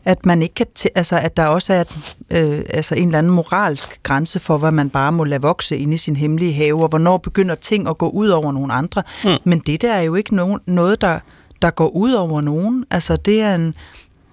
[0.07, 3.17] at man ikke kan, t- altså at der også er et, øh, altså en eller
[3.17, 6.81] anden moralsk grænse for, hvad man bare må lade vokse inde i sin hemmelige have,
[6.83, 9.03] og hvornår begynder ting at gå ud over nogle andre.
[9.23, 9.29] Mm.
[9.43, 11.19] Men det der er jo ikke nogen, noget, der,
[11.61, 12.85] der går ud over nogen.
[12.91, 13.75] Altså det er en,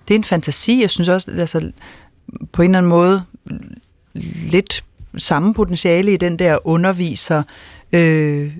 [0.08, 0.80] det er en fantasi.
[0.80, 1.70] Jeg synes også, altså,
[2.52, 3.22] på en eller anden måde
[4.46, 4.84] lidt
[5.16, 7.42] samme potentiale i den der underviser.
[7.92, 8.52] Øh,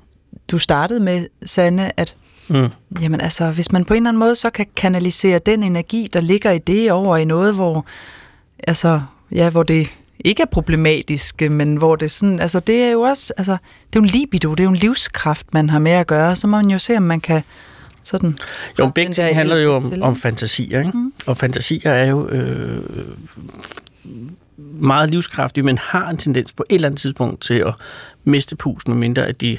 [0.51, 2.17] du startede med, Sanne, at
[2.49, 2.69] Mm.
[3.01, 6.21] Jamen altså, hvis man på en eller anden måde så kan kanalisere den energi, der
[6.21, 7.87] ligger i det over i noget, hvor,
[8.59, 9.89] altså, ja, hvor det
[10.25, 14.01] ikke er problematisk, men hvor det sådan, altså det er jo også, altså, det er
[14.01, 16.57] jo en libido, det er jo en livskraft, man har med at gøre, så må
[16.57, 17.43] man jo se, om man kan
[18.03, 18.39] sådan...
[18.79, 20.91] Jo, begge ting handler jo om, til, om fantasier, ikke?
[20.99, 21.13] Mm.
[21.27, 22.83] Og fantasier er jo øh,
[24.81, 27.75] meget livskraftige, men har en tendens på et eller andet tidspunkt til at
[28.25, 29.59] miste pusten, medmindre at de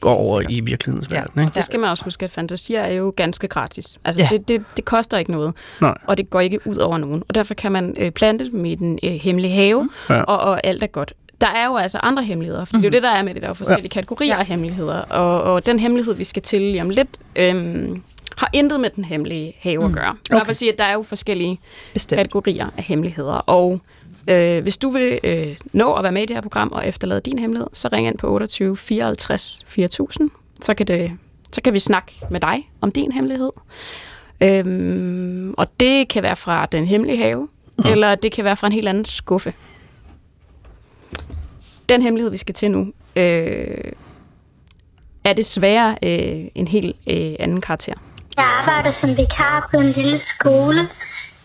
[0.00, 1.16] går over i virkelighedens Ja.
[1.20, 1.42] verden.
[1.42, 1.52] Ikke?
[1.54, 3.98] Det skal man også huske, at fantasier er jo ganske gratis.
[4.04, 4.28] Altså, Ja.
[4.32, 4.36] ja.
[4.36, 5.94] det, det, det koster ikke noget, Nej.
[6.06, 7.22] og det går ikke ud over nogen.
[7.28, 10.22] Og derfor kan man øh, plante dem i den øh, hemmelige have, Ja.
[10.22, 11.12] og, og alt er godt.
[11.40, 12.82] Der er jo altså andre hemmeligheder, for mm.
[12.82, 13.42] det er jo det, der er med det.
[13.42, 13.88] Der er forskellige ja.
[13.88, 18.02] kategorier af hemmeligheder, og, og den hemmelighed, vi skal til lige om lidt, øhm,
[18.36, 20.10] har intet med den hemmelige have at gøre.
[20.10, 20.30] Okay.
[20.30, 21.60] Bare for at sige, at der er jo forskellige
[21.92, 22.18] Bestemt.
[22.18, 23.80] kategorier af hemmeligheder, og
[24.28, 27.20] øh, hvis du vil øh, nå at være med i det her program og efterlade
[27.20, 30.30] din hemmelighed, så ring ind på 28 54 4000,
[30.62, 31.12] så kan, det,
[31.52, 33.50] så kan vi snakke med dig om din hemmelighed.
[34.42, 37.48] Øhm, og det kan være fra den hemmelige have,
[37.78, 37.84] mm.
[37.90, 39.52] eller det kan være fra en helt anden skuffe.
[41.90, 43.92] Den hemmelighed, vi skal til nu, øh,
[45.24, 47.94] er desværre øh, en helt øh, anden karakter.
[48.36, 50.88] Jeg arbejder som vikar på en lille skole,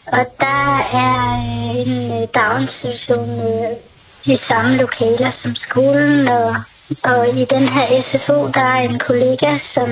[0.05, 6.55] og der er øh, en øh, daginstitution øh, i samme lokaler som skolen, og,
[7.03, 9.89] og i den her SFO, der er en kollega, som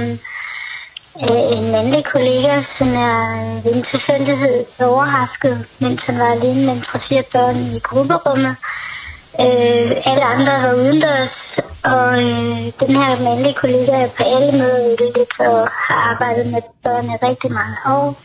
[1.24, 6.84] øh, en mandlig kollega, som er ved en tilfældighed overrasket, mens han var alene med
[6.84, 8.56] tre-fire børn i grupperummet.
[9.40, 14.96] Øh, alle andre var udendørs, og øh, den her mandlige kollega er på alle måder
[15.16, 18.22] lidt og har arbejdet med børnene rigtig mange år.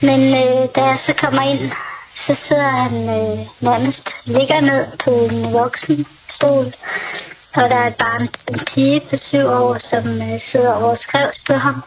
[0.00, 1.72] Men øh, da jeg så kommer ind,
[2.26, 6.66] så sidder han øh, nærmest ligger ned på en voksen stol.
[7.54, 11.38] Og der er et barn, en pige på syv år, som øh, sidder over skrevs
[11.46, 11.82] på ham.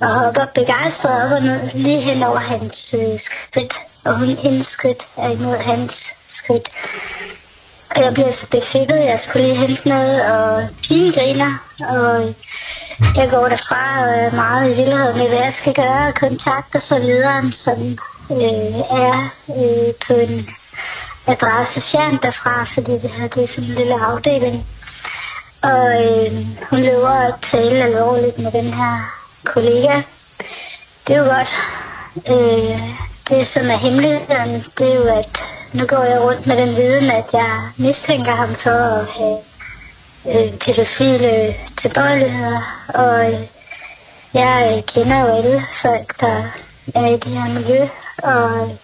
[0.00, 3.74] Og hopper begejstret op og ned lige hen over hans øh, skridt.
[4.04, 6.68] Og hun hendes skridt er imod hans skridt.
[7.90, 12.34] Og jeg bliver så befippet, jeg skulle lige hente noget, og pigen griner, og
[13.16, 16.82] jeg går derfra og er meget i vildhed med, hvad jeg skal gøre, kontakt og
[16.82, 17.98] så videre, som
[18.30, 20.48] øh, er øh, på en
[21.26, 24.66] adresse fjern derfra, fordi det her det er sådan en lille afdeling.
[25.62, 30.02] Og øh, hun løber at tale alvorligt med den her kollega.
[31.06, 31.52] Det er jo godt.
[32.28, 32.80] Øh,
[33.28, 37.10] det, som er hemmeligheden, det er jo, at nu går jeg rundt med den viden,
[37.10, 39.38] at jeg mistænker ham for at have
[40.28, 42.84] øh, pædofile tilbøjeligheder.
[42.88, 43.40] Og øh,
[44.34, 46.42] jeg kender jo alle folk, der
[46.94, 47.88] er i det her miljø.
[48.18, 48.78] Og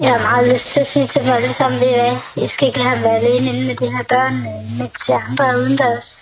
[0.00, 2.78] jeg har meget lyst til at sige til dem alle sammen, at I skal ikke
[2.78, 6.18] lade ham være alene inde med de her børn, øh, mens de andre er udendørs.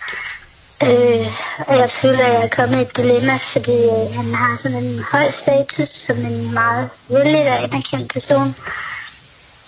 [0.82, 1.26] Øh,
[1.66, 4.84] og jeg føler, at jeg er kommet i et dilemma, fordi øh, han har sådan
[4.84, 8.54] en høj status som en meget vældig og anerkendt person.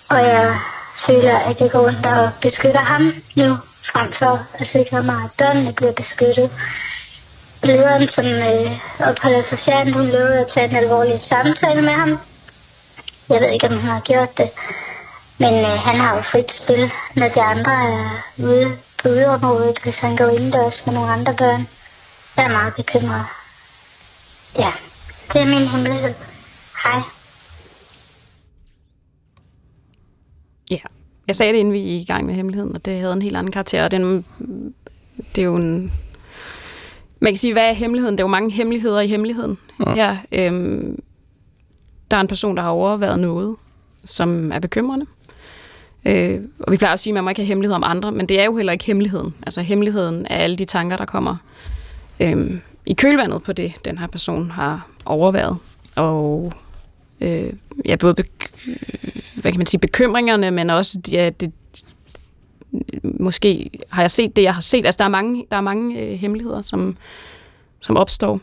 [0.09, 0.59] Og jeg
[1.05, 3.57] føler, at jeg går rundt og beskytter ham nu,
[3.91, 6.51] frem for at sikre mig, at børnene bliver beskyttet.
[7.63, 12.19] Lederen, som øh, opholder sig fjernt, hun lovede at tage en alvorlig samtale med ham.
[13.29, 14.49] Jeg ved ikke, om hun har gjort det.
[15.37, 19.97] Men øh, han har jo frit spil, når de andre er ude på yderområdet, hvis
[19.97, 21.67] han går indendørs med nogle andre børn.
[22.37, 23.25] Jeg er meget bekymret.
[24.57, 24.71] Ja,
[25.33, 26.13] det er min hemmelighed.
[26.83, 27.01] Hej.
[30.71, 30.79] Ja,
[31.27, 33.37] jeg sagde det, inden vi er i gang med hemmeligheden, og det havde en helt
[33.37, 34.25] anden karakter, og den,
[35.35, 35.91] det er jo en...
[37.19, 38.17] Man kan sige, hvad er hemmeligheden?
[38.17, 39.57] Der er jo mange hemmeligheder i hemmeligheden.
[39.85, 39.93] Ja.
[39.93, 40.99] Her, øhm,
[42.11, 43.55] der er en person, der har overvejet noget,
[44.03, 45.05] som er bekymrende.
[46.05, 48.29] Øh, og vi plejer at sige, at man må ikke have hemmelighed om andre, men
[48.29, 49.33] det er jo heller ikke hemmeligheden.
[49.45, 51.35] Altså hemmeligheden er alle de tanker, der kommer
[52.19, 55.57] øh, i kølvandet på det, den her person har overvejet.
[55.95, 56.53] Og
[57.21, 57.53] øh,
[57.85, 58.23] ja, både be-
[59.35, 61.51] hvad kan man sige, bekymringerne, men også ja, det,
[63.03, 64.85] måske har jeg set det, jeg har set.
[64.85, 66.97] Altså der er mange, der er mange øh, hemmeligheder, som,
[67.79, 68.39] som opstår.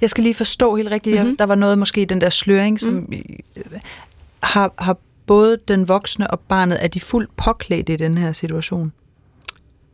[0.00, 1.36] Jeg skal lige forstå helt rigtigt, mm-hmm.
[1.36, 3.12] der var noget måske i den der sløring, som mm.
[4.42, 8.92] har, har både den voksne og barnet, er de fuldt påklædt i den her situation?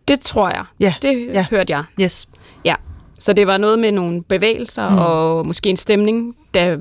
[0.09, 0.65] Det tror jeg.
[0.81, 0.95] Ja.
[1.03, 1.47] Det ja.
[1.51, 1.85] hørte jeg.
[2.01, 2.29] Yes.
[2.65, 2.75] Ja.
[3.19, 4.99] Så det var noget med nogle bevægelser mm.
[4.99, 6.79] og måske en stemning, da,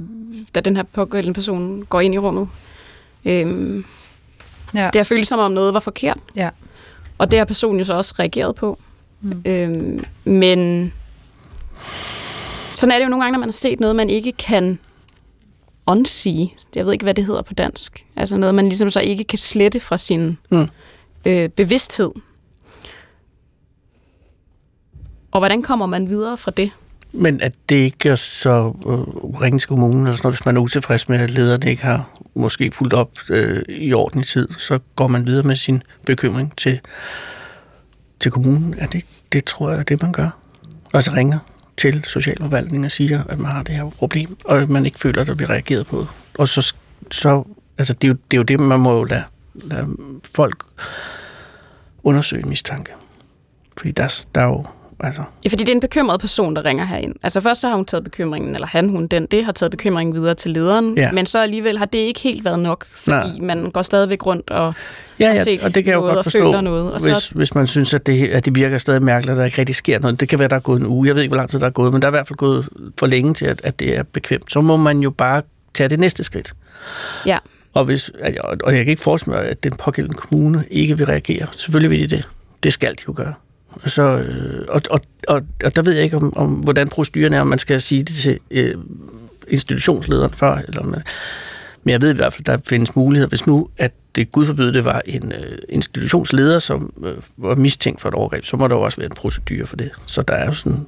[0.55, 2.49] da den her pågældende person går ind i rummet.
[3.25, 3.85] Øhm,
[4.73, 4.89] ja.
[4.93, 6.17] Det har følt som om noget var forkert.
[6.35, 6.49] Ja.
[7.17, 8.79] Og det har personen jo så også reageret på.
[9.21, 9.41] Mm.
[9.45, 10.93] Øhm, men
[12.75, 14.79] sådan er det jo nogle gange, når man har set noget, man ikke kan
[15.89, 16.49] unsee.
[16.75, 18.06] Jeg ved ikke, hvad det hedder på dansk.
[18.15, 20.67] Altså noget, man ligesom så ikke kan slette fra sin mm.
[21.25, 22.12] øh, bevidsthed.
[25.32, 26.71] Og hvordan kommer man videre fra det?
[27.13, 30.58] Men at det ikke er så øh, ringe til kommunen, eller sådan noget, hvis man
[30.58, 34.80] er utilfreds med, at lederne ikke har måske fuldt op øh, i ordentlig tid, så
[34.95, 36.80] går man videre med sin bekymring til,
[38.19, 38.75] til kommunen.
[38.78, 40.30] Er det, det tror jeg er det, man gør.
[40.93, 41.39] Altså ringer
[41.79, 45.21] til socialforvaltningen og siger, at man har det her problem, og at man ikke føler,
[45.21, 46.07] at der bliver reageret på.
[46.37, 46.73] Og så,
[47.11, 47.43] så
[47.77, 49.87] altså det, er jo, det er jo det, man må jo lade, lade
[50.35, 50.63] folk
[52.03, 52.91] undersøge mistanke.
[53.77, 54.65] Fordi der, der er jo
[54.99, 55.23] Altså.
[55.45, 57.15] Ja, fordi det er en bekymret person, der ringer herind.
[57.23, 60.15] Altså først så har hun taget bekymringen, eller han, hun, den, det har taget bekymringen
[60.15, 61.12] videre til lederen, ja.
[61.12, 63.39] men så alligevel har det ikke helt været nok, fordi Nej.
[63.41, 64.73] man går stadigvæk rundt og
[65.19, 66.93] ja, ja, og det kan jeg jo godt forstå, noget.
[66.93, 67.31] Og hvis, så...
[67.35, 69.99] hvis man synes, at det, at det virker stadig mærkeligt, at der ikke rigtig sker
[69.99, 70.19] noget.
[70.19, 71.07] Det kan være, der er gået en uge.
[71.07, 72.38] Jeg ved ikke, hvor lang tid der er gået, men der er i hvert fald
[72.38, 74.51] gået for længe til, at, at det er bekvemt.
[74.51, 75.41] Så må man jo bare
[75.73, 76.53] tage det næste skridt.
[77.25, 77.38] Ja.
[77.73, 78.12] Og, hvis,
[78.63, 81.47] og jeg kan ikke forestille mig, at den pågældende kommune ikke vil reagere.
[81.57, 82.27] Selvfølgelig vil de det.
[82.63, 83.33] Det skal de jo gøre.
[83.86, 87.41] Så, øh, og, og, og, og der ved jeg ikke, om, om hvordan proceduren er,
[87.41, 88.75] om man skal sige det til øh,
[89.47, 91.01] institutionslederen før, eller man,
[91.84, 94.45] men jeg ved i hvert fald, at der findes muligheder, hvis nu, at det gud
[94.45, 98.67] forbyde, det var en øh, institutionsleder, som øh, var mistænkt for et overgreb, så må
[98.67, 99.91] der jo også være en procedure for det.
[100.05, 100.86] Så der er jo sådan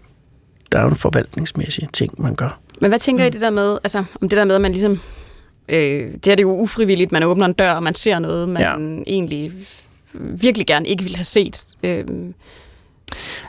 [0.72, 2.60] der er jo en forvaltningsmæssig ting, man gør.
[2.82, 3.28] Men hvad tænker mm.
[3.28, 4.92] I det der med, altså om det der med, at man ligesom,
[5.70, 8.62] øh, det er det jo ufrivilligt, man åbner en dør, og man ser noget, man
[8.62, 9.02] ja.
[9.08, 9.52] egentlig
[10.14, 11.66] virkelig gerne ikke ville have set.
[11.84, 12.06] Øh,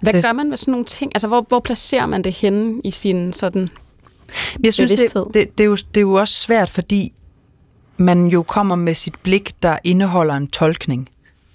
[0.03, 1.13] hvad det, gør man med sådan nogle ting?
[1.15, 3.71] Altså, hvor, hvor placerer man det henne i sin sådan
[4.65, 7.13] jeg synes, det, det, det, er jo, det er jo også svært, fordi
[7.97, 11.09] man jo kommer med sit blik, der indeholder en tolkning.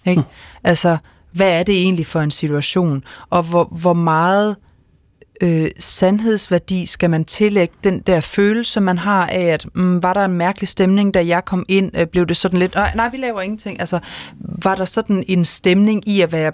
[0.06, 0.22] Ikke?
[0.22, 0.28] Mm.
[0.63, 0.98] Altså,
[1.32, 3.04] hvad er det egentlig for en situation?
[3.30, 4.56] Og hvor, hvor meget
[5.41, 10.26] øh, sandhedsværdi skal man tillægge den der følelse, man har af, at mm, var der
[10.26, 13.17] en mærkelig stemning, da jeg kom ind, øh, blev det sådan lidt, nej, nej, vi
[13.17, 13.80] laver ingenting.
[13.80, 14.00] Altså,
[14.39, 16.52] var der sådan en stemning i at være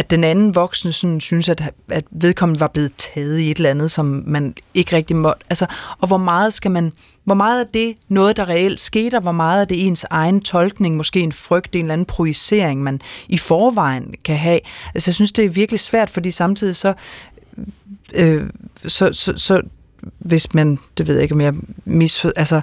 [0.00, 3.70] at den anden voksne sådan, synes, at, at vedkommende var blevet taget i et eller
[3.70, 5.44] andet, som man ikke rigtig måtte.
[5.50, 5.66] Altså,
[5.98, 6.92] og hvor meget skal man,
[7.24, 10.40] hvor meget er det noget, der reelt skete, og hvor meget er det ens egen
[10.40, 14.60] tolkning, måske en frygt, en eller anden projicering, man i forvejen kan have.
[14.94, 16.94] Altså, jeg synes, det er virkelig svært, fordi samtidig så,
[18.14, 18.50] øh,
[18.86, 19.60] så, så, så
[20.18, 22.60] hvis man, det ved jeg ikke, om jeg misfor, altså,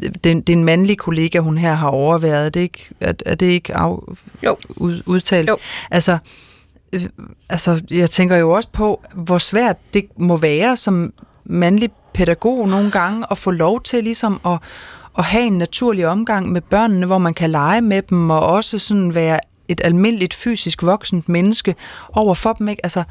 [0.00, 2.46] det, det er en mandlig kollega, hun her har overværet.
[2.46, 3.96] Er det ikke, er, er det ikke af,
[4.42, 4.56] jo.
[4.76, 5.48] Ud, udtalt?
[5.48, 5.58] Jo.
[5.90, 6.18] Altså,
[6.94, 7.06] øh,
[7.48, 11.12] altså, jeg tænker jo også på, hvor svært det må være som
[11.44, 14.58] mandlig pædagog nogle gange at få lov til ligesom at,
[15.18, 18.78] at have en naturlig omgang med børnene, hvor man kan lege med dem og også
[18.78, 21.74] sådan være et almindeligt fysisk voksent menneske
[22.12, 22.68] over for dem.
[22.68, 22.84] Ikke?
[22.84, 23.04] Altså,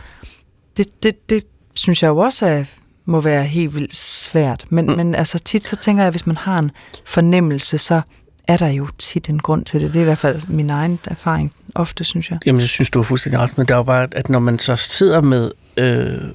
[0.78, 2.64] det, det, det synes jeg jo også er,
[3.06, 4.66] må være helt vildt svært.
[4.70, 4.96] Men, mm.
[4.96, 6.72] men altså tit så tænker jeg, at hvis man har en
[7.06, 8.02] fornemmelse, så
[8.48, 9.94] er der jo tit en grund til det.
[9.94, 12.40] Det er i hvert fald min egen erfaring ofte, synes jeg.
[12.46, 14.60] Jamen, jeg synes, du er fuldstændig ret, men det er jo bare, at når man
[14.60, 16.32] så sidder med øh,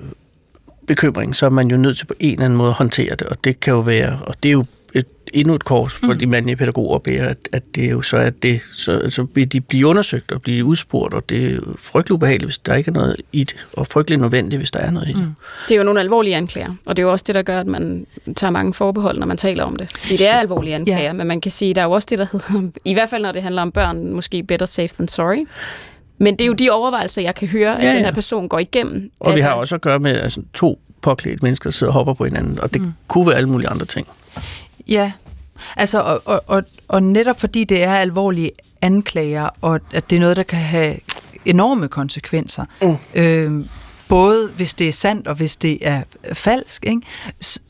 [0.87, 3.27] bekymring, så er man jo nødt til på en eller anden måde at håndtere det,
[3.27, 6.19] og det kan jo være, og det er jo et, endnu et kors for mm.
[6.19, 9.53] de mandlige pædagoger bærer, at, at det er jo så, at det, så, så vil
[9.53, 12.93] de blive undersøgt og blive udspurgt, og det er frygtelig ubehageligt, hvis der ikke er
[12.93, 15.21] noget i det, og frygtelig nødvendigt, hvis der er noget i det.
[15.21, 15.35] Mm.
[15.69, 17.67] Det er jo nogle alvorlige anklager, og det er jo også det, der gør, at
[17.67, 19.93] man tager mange forbehold, når man taler om det.
[19.99, 21.13] Fordi det er alvorlige anklager, ja.
[21.13, 23.33] men man kan sige, der er jo også det, der hedder, i hvert fald når
[23.33, 25.47] det handler om børn, måske better safe than sorry.
[26.19, 27.97] Men det er jo de overvejelser, jeg kan høre, at ja, ja.
[27.97, 29.11] den her person går igennem.
[29.21, 31.95] Og altså, vi har også at gøre med altså, to påklædte mennesker, der sidder og
[31.95, 32.93] hopper på hinanden, og det mm.
[33.09, 34.07] kunne være alle mulige andre ting.
[34.89, 35.13] Ja,
[35.77, 38.51] altså og, og, og, og netop fordi det er alvorlige
[38.83, 40.97] anklager, og at det er noget, der kan have
[41.45, 42.97] enorme konsekvenser, mm.
[43.15, 43.65] øh,
[44.09, 47.01] både hvis det er sandt og hvis det er falsk, ikke?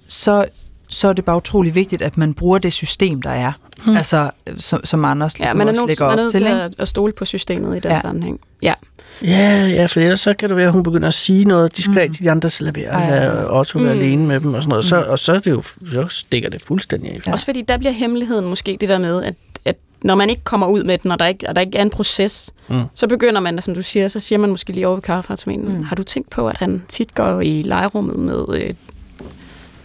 [0.08, 0.46] Så,
[0.88, 3.52] så er det bare utrolig vigtigt, at man bruger det system, der er.
[3.84, 3.96] Hmm.
[3.96, 6.88] Altså, som, som Anders ligesom ja, man er nødt, man er nødt til at, at
[6.88, 7.96] stole på systemet i den ja.
[7.96, 8.40] sammenhæng.
[8.62, 8.74] Ja.
[9.22, 12.08] Ja, ja, for ellers så kan det være, at hun begynder at sige noget diskret
[12.08, 12.12] mm.
[12.12, 14.00] til de andre, så lader lade Otto være mm.
[14.00, 14.84] alene med dem og sådan noget.
[14.84, 15.10] Så, mm.
[15.10, 17.20] og så, er det jo, så stikker det fuldstændig af.
[17.26, 17.32] Ja.
[17.32, 20.66] Også fordi der bliver hemmeligheden måske det der med, at, at når man ikke kommer
[20.66, 22.82] ud med den, og der ikke, og der ikke er en proces, mm.
[22.94, 25.84] så begynder man, som du siger, så siger man måske lige over ved kaffeautomaten, mm.
[25.84, 28.74] har du tænkt på, at han tit går i legerummet med øh,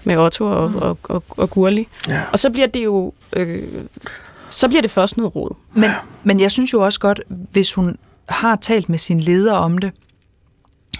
[0.03, 0.77] med Otto og, mm.
[0.77, 1.87] og, og, og Gurli.
[2.07, 2.21] Ja.
[2.31, 3.13] Og så bliver det jo...
[3.33, 3.63] Øh,
[4.49, 5.55] så bliver det først noget råd.
[5.73, 5.91] Men,
[6.23, 7.97] men jeg synes jo også godt, hvis hun
[8.29, 9.91] har talt med sin leder om det,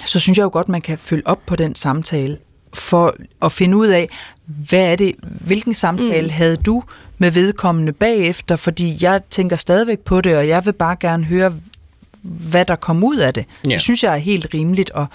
[0.05, 2.37] så synes jeg jo godt, man kan følge op på den samtale,
[2.73, 4.09] for at finde ud af,
[4.45, 6.33] hvad er det, hvilken samtale mm.
[6.33, 6.83] havde du
[7.17, 11.53] med vedkommende bagefter, fordi jeg tænker stadigvæk på det, og jeg vil bare gerne høre,
[12.21, 13.45] hvad der kom ud af det.
[13.65, 13.71] Ja.
[13.71, 15.05] Det synes jeg er helt rimeligt, og,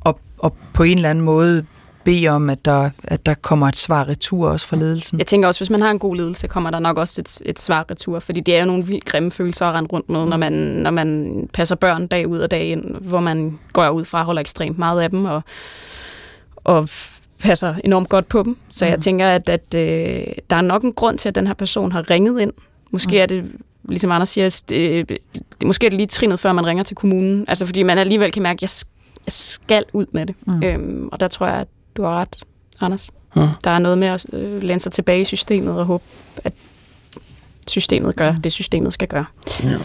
[0.00, 1.66] og, og på en eller anden måde
[2.08, 5.18] bede om, at der, at der kommer et svar retur også fra ledelsen.
[5.18, 7.58] Jeg tænker også, hvis man har en god ledelse, kommer der nok også et, et
[7.58, 10.36] svar retur, fordi det er jo nogle vildt grimme følelser at rende rundt med, når
[10.36, 14.22] man, når man passer børn dag ud og dag ind, hvor man går ud fra
[14.22, 15.42] holder ekstremt meget af dem, og,
[16.56, 16.88] og
[17.40, 18.56] passer enormt godt på dem.
[18.68, 18.90] Så mm.
[18.90, 21.92] jeg tænker, at, at øh, der er nok en grund til, at den her person
[21.92, 22.52] har ringet ind.
[22.90, 23.22] Måske mm.
[23.22, 23.52] er det
[23.88, 25.18] ligesom Anders siger, det, det,
[25.64, 27.44] måske er det lige trinet, før man ringer til kommunen.
[27.48, 28.70] Altså fordi man alligevel kan mærke, at jeg,
[29.26, 30.34] jeg skal ud med det.
[30.46, 30.62] Mm.
[30.62, 31.68] Øhm, og der tror jeg, at
[31.98, 32.36] du har ret,
[32.80, 33.10] Anders.
[33.34, 33.48] Hmm.
[33.64, 36.04] Der er noget med at øh, læne sig tilbage i systemet og håbe,
[36.44, 36.52] at
[37.66, 39.24] systemet gør det, systemet skal gøre.
[39.64, 39.76] Ja.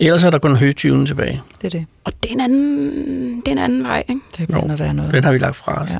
[0.00, 1.42] Ellers er der kun højtyven tilbage.
[1.62, 1.86] Det er det.
[2.04, 4.20] Og det er en anden, det er en anden vej, ikke?
[4.38, 5.12] Det begynder at være noget.
[5.12, 5.90] Den har vi lagt fra os.
[5.90, 5.98] Ja.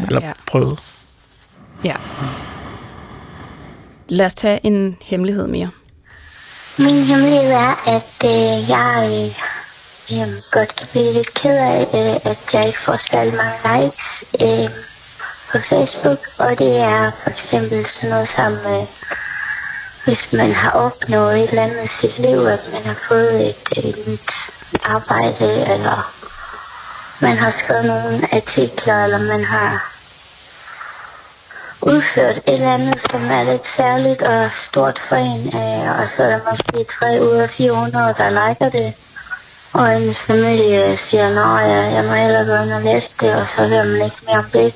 [0.00, 0.06] Ja.
[0.06, 0.32] Eller ja.
[0.46, 0.78] prøvet.
[1.84, 1.94] Ja.
[4.08, 5.70] Lad os tage en hemmelighed mere.
[6.78, 9.34] Min hemmelighed er, at øh, jeg
[10.12, 10.76] øh, godt.
[10.76, 14.70] Kan blive lidt ked af, øh, at jeg ikke får særlig mange likes øh,
[15.52, 18.86] på Facebook, og det er for eksempel sådan noget som, øh,
[20.04, 23.56] hvis man har opnået et eller andet i sit liv, at man har fået et,
[23.76, 24.30] et nyt
[24.84, 26.12] arbejde, eller
[27.20, 29.94] man har skrevet nogle artikler, eller man har
[31.82, 36.22] udført et eller andet, som er lidt særligt og stort for en, øh, og så
[36.22, 38.94] er der måske 3 ud af 400, der liker det.
[39.72, 43.46] Og hendes familie siger, at ja, jeg må hellere gå ind og læse det, og
[43.56, 44.74] så hører man ikke mere om det.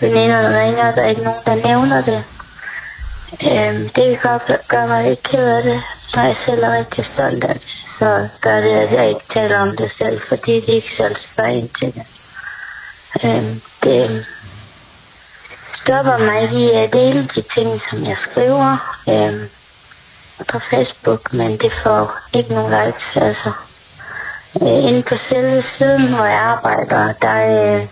[0.00, 2.24] Veninderne ringer, og der er ikke nogen, der nævner det.
[3.32, 5.82] Øhm, det kan godt gøre mig lidt ked af det,
[6.14, 7.68] når jeg selv er rigtig stolt af det.
[7.98, 11.50] Så gør det, at jeg ikke taler om det selv, fordi de ikke selv spørger
[11.50, 12.06] ind til det.
[13.24, 14.24] Øhm, det øhm,
[15.72, 19.48] stopper mig ikke i at dele de ting, som jeg skriver øhm,
[20.48, 23.52] på Facebook, men det får ikke nogen likes, altså.
[24.62, 27.36] Øh, inde på selve siden, hvor jeg arbejder, der
[27.76, 27.88] øh,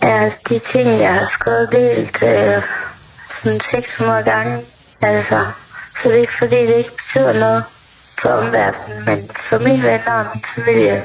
[0.00, 2.62] er de ting, jeg har skrevet delt øh,
[3.42, 4.64] sådan 600 gange.
[5.00, 5.46] Altså,
[6.02, 7.64] så det er ikke fordi, det ikke betyder noget
[8.22, 11.04] for omverdenen, men for mine venner og min familie,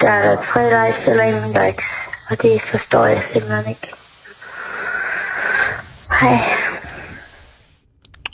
[0.00, 1.84] der er der tre likes eller ingen likes,
[2.30, 3.92] og det forstår jeg simpelthen ikke.
[6.20, 6.38] Hej.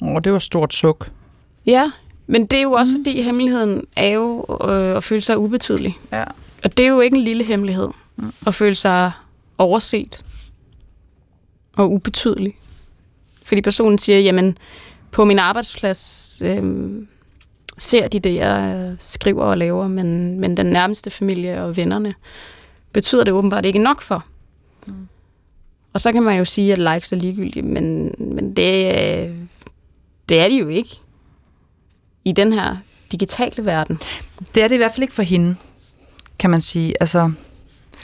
[0.03, 1.07] Åh, det var stort suk.
[1.67, 1.83] Ja,
[2.33, 3.05] men det er jo også, mm.
[3.05, 5.99] fordi hemmeligheden er jo øh, at føle sig ubetydelig.
[6.13, 6.25] Ja.
[6.65, 8.33] Og det er jo ikke en lille hemmelighed mm.
[8.47, 9.13] at føle sig
[9.59, 10.25] overset
[11.77, 12.59] og ubetydelig.
[13.43, 14.59] Fordi personen siger, jamen
[15.11, 16.93] på min arbejdsplads øh,
[17.79, 22.15] ser de det, jeg skriver og laver, men, men den nærmeste familie og vennerne
[22.93, 24.25] betyder det åbenbart ikke nok for.
[24.87, 25.09] Mm.
[25.93, 29.35] Og så kan man jo sige, at likes er ligegyldige, men, men det, øh,
[30.29, 31.01] det er de jo ikke
[32.25, 32.77] i den her
[33.13, 34.01] digitale verden.
[34.55, 35.57] Det er det i hvert fald ikke for hende,
[36.39, 36.95] kan man sige.
[37.01, 37.19] Altså,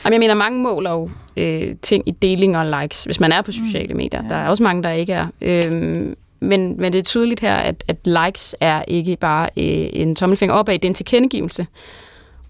[0.05, 3.43] Jamen, jeg mener, mange måler jo øh, ting i deling og likes, hvis man er
[3.43, 4.23] på sociale medier.
[4.23, 4.29] Ja.
[4.29, 5.27] Der er også mange, der ikke er.
[5.41, 10.17] Øhm, men, men det er tydeligt her, at, at likes er ikke bare øh, en
[10.17, 11.67] tommelfinger opad, det er en tilkendegivelse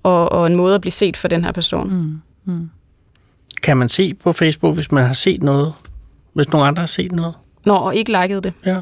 [0.02, 1.88] og, og en måde at blive set for den her person.
[1.90, 2.70] mm, mm.
[3.62, 5.72] Kan man se på Facebook, hvis man har set noget?
[6.32, 7.34] Hvis nogen andre har set noget?
[7.66, 8.52] Nå, og ikke likede det.
[8.66, 8.80] Ja,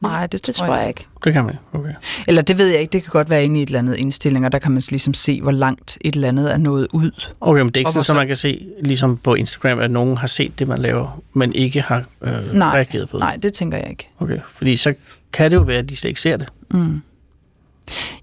[0.00, 1.06] Nej, det, Det tror jeg ikke.
[1.24, 1.54] det kan man.
[1.72, 1.92] Okay.
[2.28, 4.48] Eller det ved jeg ikke, det kan godt være inde i et eller andet indstillinger,
[4.48, 7.10] der kan man ligesom se, hvor langt et eller andet er nået ud.
[7.40, 9.90] Okay, men det er ikke Og sådan, så man kan se, ligesom på Instagram, at
[9.90, 13.20] nogen har set det, man laver, men ikke har øh, Nej, reageret på det.
[13.24, 14.08] nej, det tænker jeg ikke.
[14.20, 14.94] Okay, fordi så
[15.32, 16.48] kan det jo være, at de slet ikke ser det.
[16.70, 17.00] Mm.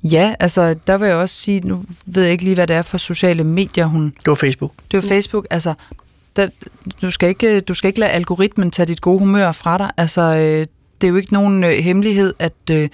[0.04, 2.82] Ja, altså der vil jeg også sige, nu ved jeg ikke lige, hvad det er
[2.82, 4.06] for sociale medier, hun...
[4.06, 4.72] Det var Facebook.
[4.92, 5.74] Det er jo Facebook, altså...
[6.36, 6.48] Der,
[7.02, 9.92] du, skal ikke, du skal ikke lade algoritmen tage dit gode humør fra dig.
[9.98, 10.68] Altså, øh,
[11.02, 12.90] det er jo ikke nogen øh, hemmelighed, at øh,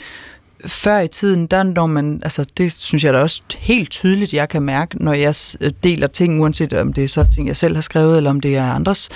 [0.68, 4.50] før i tiden, der når man, altså det synes jeg da også helt tydeligt, jeg
[4.50, 7.76] kan mærke, når jeg øh, deler ting, uanset om det er så ting, jeg selv
[7.76, 9.10] har skrevet, eller om det er andres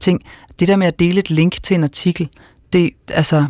[0.00, 0.20] ting.
[0.60, 2.28] Det der med at dele et link til en artikel,
[2.72, 3.46] det, altså,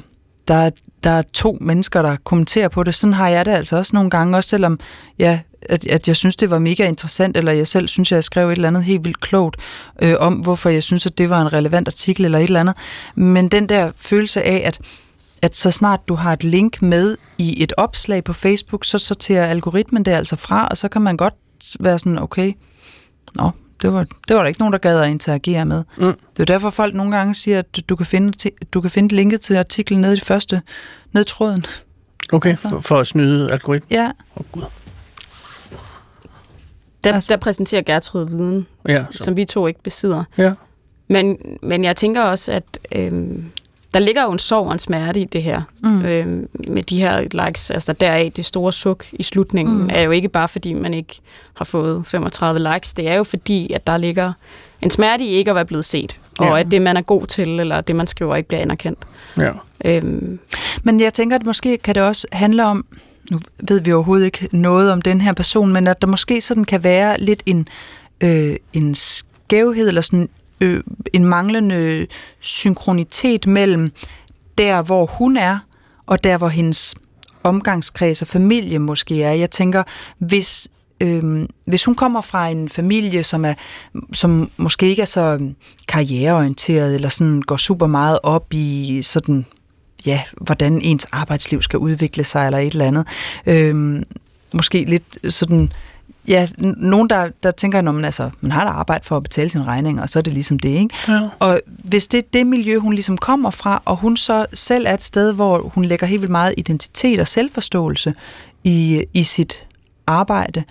[0.49, 0.71] der, er-
[1.05, 2.95] der er to mennesker, der kommenterer på det.
[2.95, 4.79] Sådan har jeg det altså også nogle gange, også selvom
[5.19, 8.49] ja, at, at jeg synes, det var mega interessant, eller jeg selv synes, jeg skrev
[8.49, 9.57] et eller andet helt vildt klogt
[10.03, 12.75] øh, om, hvorfor jeg synes, at det var en relevant artikel eller et eller andet.
[13.15, 14.81] Men den der følelse af, at
[15.43, 19.47] at så snart du har et link med i et opslag på Facebook, så sorterer
[19.47, 21.35] algoritmen det altså fra, og så kan man godt
[21.81, 22.53] være sådan, okay,
[23.37, 23.51] nå,
[23.83, 25.85] det var, det var der ikke nogen, der gad at interagere med.
[25.99, 26.13] Mm.
[26.37, 29.41] Det er derfor, folk nogle gange siger, at du kan finde, du kan finde linket
[29.41, 30.63] til artiklen nede i det første,
[31.13, 31.67] ned i tråden.
[32.33, 32.69] Okay, Altså.
[32.69, 33.89] for, for at snyde algoritmen.
[33.91, 34.63] Ja, Åh, oh, Gud.
[37.05, 39.25] Der, Altså- der præsenterer Gertrud viden, Ja, så.
[39.25, 40.25] som vi to ikke besidder.
[40.39, 40.53] ja.
[41.09, 43.45] Men, men jeg tænker også, at øhm,
[43.95, 45.63] der ligger jo en sorg og en smerte i det her.
[45.83, 46.03] Mm.
[46.05, 47.71] Øhm, med de her likes.
[47.71, 49.91] Altså deraf det store suk i slutningen mm.
[49.93, 51.21] er jo ikke bare, fordi man ikke
[51.55, 52.95] har fået 35 likes.
[52.95, 54.33] Det er jo fordi, at der ligger
[54.83, 56.21] en smerte i ikke at være blevet set.
[56.39, 56.59] Og Ja.
[56.61, 58.99] at det, man er god til, eller det, man skriver, ikke bliver anerkendt.
[59.39, 59.51] ja.
[59.85, 60.39] Øhm,
[60.83, 62.87] Men jeg tænker, at måske kan det også handle om,
[63.31, 66.65] nu ved vi overhovedet ikke noget om den her person, men at der måske sådan
[66.65, 67.69] kan være lidt en,
[68.21, 70.29] øh, en skævhed, eller sådan
[70.61, 70.83] øh,
[71.13, 72.07] en manglende
[72.41, 73.93] synkronitet mellem
[74.59, 75.59] der, hvor hun er,
[76.07, 76.95] og der, hvor hendes
[77.43, 79.33] omgangskreds og familie måske er.
[79.33, 79.83] Jeg tænker,
[80.19, 80.69] hvis,
[81.01, 83.55] øh, hvis hun kommer fra en familie, som, er,
[84.13, 85.53] som måske ikke er så
[85.89, 89.45] karriereorienteret, eller sådan går super meget op i sådan
[90.07, 93.07] ja, hvordan ens arbejdsliv skal udvikle sig, eller et eller andet.
[93.47, 94.05] Øhm,
[94.55, 95.73] måske lidt sådan,
[96.29, 99.49] ja, nogen, der, der tænker, at man, altså, man har et arbejde for at betale
[99.49, 100.95] sine regninger, og så er det ligesom det, ikke?
[101.09, 101.29] ja.
[101.39, 104.95] Og hvis det er det miljø, hun ligesom kommer fra, og hun så selv er
[104.95, 108.15] et sted, hvor hun lægger helt vildt meget identitet og selvforståelse
[108.65, 109.65] i, i sit
[110.07, 110.65] arbejde,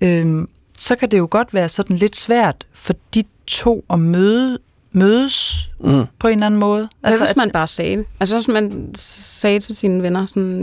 [0.00, 0.48] øhm,
[0.78, 4.58] så kan det jo godt være sådan lidt svært for de to at møde,
[4.92, 6.04] mødes Mm.
[6.18, 6.88] på en eller anden måde.
[7.02, 8.06] altså, hvis at- man bare sagde det.
[8.20, 10.58] Altså hvis man sagde til sine venner sådan,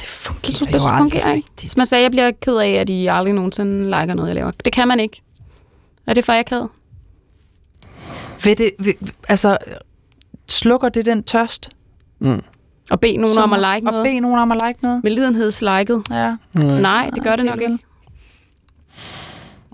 [0.00, 1.48] det fungerer det, jo det aldrig fungerer ikke.
[1.60, 4.50] Hvis man sagde, jeg bliver ked af, at I aldrig nogensinde liker noget, jeg laver.
[4.64, 5.22] Det kan man ikke.
[6.06, 6.68] Er det for akavet?
[8.44, 8.94] Vil det, vil,
[9.28, 9.56] altså,
[10.48, 11.68] slukker det den tørst?
[12.18, 12.42] Mm.
[12.90, 14.04] Og bede nogen Som- om at like Og noget?
[14.06, 15.00] bede nogen om at like noget?
[15.04, 16.02] Velidenhedsliket?
[16.10, 16.36] Ja.
[16.54, 16.62] Mm.
[16.62, 17.84] Nej, det gør det nok vel- ikke.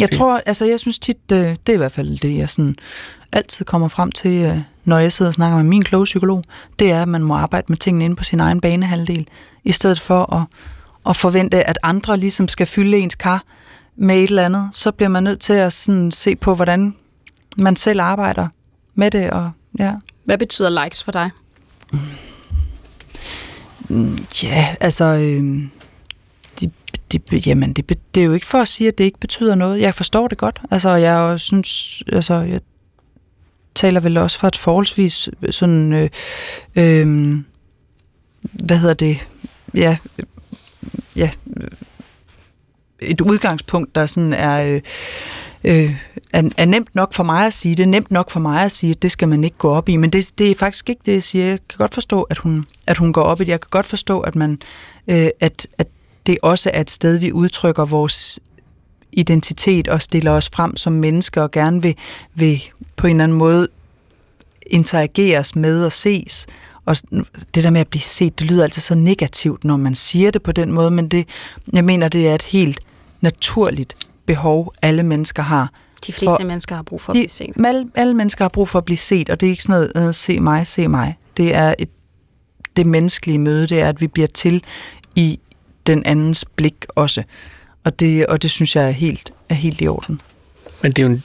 [0.01, 2.76] Jeg tror, altså jeg synes tit, øh, det er i hvert fald det, jeg sådan
[3.32, 6.44] altid kommer frem til, øh, når jeg sidder og snakker med min kloge psykolog,
[6.78, 9.28] det er, at man må arbejde med tingene inde på sin egen banehalvdel,
[9.64, 10.42] i stedet for at,
[11.09, 13.44] at forvente, at andre ligesom skal fylde ens kar
[13.96, 14.68] med et eller andet.
[14.72, 16.94] Så bliver man nødt til at sådan se på, hvordan
[17.57, 18.49] man selv arbejder
[18.94, 19.30] med det.
[19.30, 19.92] Og, ja.
[20.24, 21.30] Hvad betyder likes for dig?
[24.42, 25.05] Ja, altså...
[25.05, 25.68] Øh,
[27.13, 29.81] det, jamen, det, det er jo ikke for at sige, at det ikke betyder noget.
[29.81, 30.61] Jeg forstår det godt.
[30.71, 32.03] Altså, jeg synes...
[32.13, 32.61] Altså, jeg
[33.75, 35.93] taler vel også fra et forholdsvis øh, sådan...
[35.93, 36.11] Øh,
[36.77, 37.37] øh,
[38.41, 39.27] hvad hedder det?
[39.75, 40.25] Ja, øh,
[41.17, 41.31] ja,
[43.01, 44.63] et udgangspunkt, der sådan er...
[44.63, 44.81] Øh,
[45.65, 45.97] øh,
[46.33, 47.75] er, er nemt nok for mig at sige.
[47.75, 49.89] Det er nemt nok for mig at sige, at det skal man ikke gå op
[49.89, 49.97] i.
[49.97, 51.47] Men det, det er faktisk ikke det, jeg siger.
[51.47, 53.51] Jeg kan godt forstå, at hun, at hun går op i det.
[53.51, 54.59] Jeg kan godt forstå, at, man,
[55.09, 55.87] øh, at, at
[56.29, 58.41] det også er et sted, vi udtrykker vores
[59.12, 61.95] identitet og stiller os frem som mennesker og gerne vil,
[62.35, 62.62] vil
[62.97, 63.68] på en eller anden måde
[64.66, 66.47] interageres med og ses.
[66.85, 66.97] Og
[67.55, 70.43] det der med at blive set, det lyder altid så negativt, når man siger det
[70.43, 71.29] på den måde, men det,
[71.72, 72.81] jeg mener, det er et helt
[73.20, 75.72] naturligt behov, alle mennesker har.
[76.07, 77.66] De fleste For- mennesker har brug for at De, blive set.
[77.66, 80.09] alle, alle mennesker har brug for at blive set, og det er ikke sådan noget,
[80.09, 81.18] øh, se mig, se mig.
[81.37, 81.89] Det er et,
[82.76, 84.64] det menneskelige møde, det er, at vi bliver til
[85.16, 85.41] i
[85.93, 87.22] den andens blik også.
[87.84, 90.20] Og det, og det synes jeg er helt, er helt i orden.
[90.82, 91.24] Men det er jo en,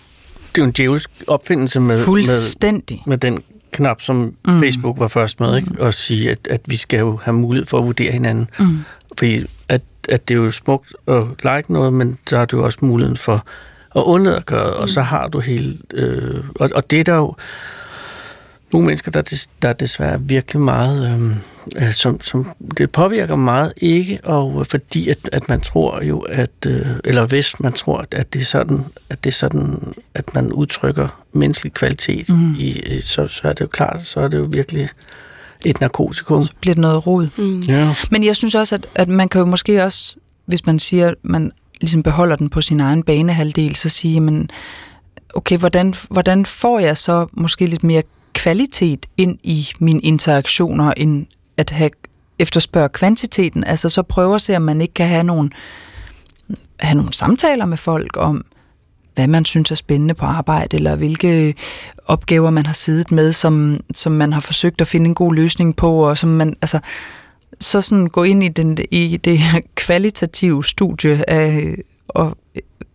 [0.55, 3.03] det er jo en djævelsk opfindelse med, med, Fuldstændig.
[3.05, 4.59] med den knap, som mm.
[4.59, 5.71] Facebook var først med, ikke?
[5.79, 8.49] at sige, at, at vi skal jo have mulighed for at vurdere hinanden.
[8.59, 8.77] Mm.
[9.17, 12.65] Fordi at, at det er jo smukt at like noget, men så har du jo
[12.65, 13.45] også muligheden for
[13.95, 14.81] at undlade at gøre, mm.
[14.81, 15.77] og så har du hele...
[15.93, 17.35] Øh, og, og det er der jo
[18.73, 21.21] nogle mennesker, der, des, der desværre virkelig meget...
[21.21, 21.35] Øh,
[21.75, 22.47] øh, som, som
[22.77, 27.59] det påvirker meget ikke, og fordi at, at man tror jo, at øh, eller hvis
[27.59, 32.29] man tror, at det er sådan, at det er sådan, at man udtrykker menneskelig kvalitet,
[32.29, 32.55] mm.
[32.59, 34.89] i, øh, så, så er det jo klart, så er det jo virkelig
[35.65, 36.47] et narkotikum.
[36.61, 37.27] Bliver det noget rod.
[37.37, 37.59] Mm.
[37.59, 37.95] Ja.
[38.11, 40.15] Men jeg synes også, at, at man kan jo måske også,
[40.45, 41.51] hvis man siger, at man
[41.81, 44.49] ligesom beholder den på sin egen banehalvdel, så sige, men
[45.33, 48.03] okay, hvordan, hvordan får jeg så måske lidt mere
[48.33, 51.25] kvalitet ind i mine interaktioner, end
[51.57, 51.89] at have
[52.39, 53.63] efterspørge kvantiteten?
[53.63, 55.49] Altså så prøver at se, om man ikke kan have nogle,
[56.79, 58.45] have nogle samtaler med folk om,
[59.15, 61.55] hvad man synes er spændende på arbejde, eller hvilke
[62.05, 65.75] opgaver man har siddet med, som, som man har forsøgt at finde en god løsning
[65.75, 66.79] på, og som man, altså,
[67.59, 71.75] så sådan gå ind i, den, i det her kvalitative studie af,
[72.07, 72.37] og,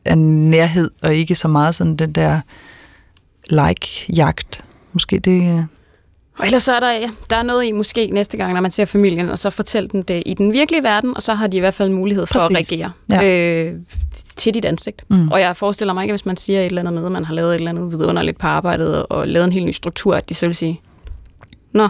[0.04, 2.40] af nærhed, og ikke så meget sådan den der
[3.50, 4.64] like-jagt.
[4.92, 5.66] Måske det...
[6.38, 8.70] Og ellers så er der, ja, der er noget i måske næste gang, når man
[8.70, 11.56] ser familien, og så fortælle dem det i den virkelige verden, og så har de
[11.56, 12.70] i hvert fald mulighed for Præcis.
[12.72, 13.74] at reagere øh,
[14.36, 15.04] til dit ansigt.
[15.08, 15.28] Mm.
[15.28, 17.34] Og jeg forestiller mig ikke, hvis man siger et eller andet med, at man har
[17.34, 20.34] lavet et eller andet vidunderligt på arbejdet, og lavet en helt ny struktur, at de
[20.34, 20.80] så vil sige,
[21.72, 21.88] Nå,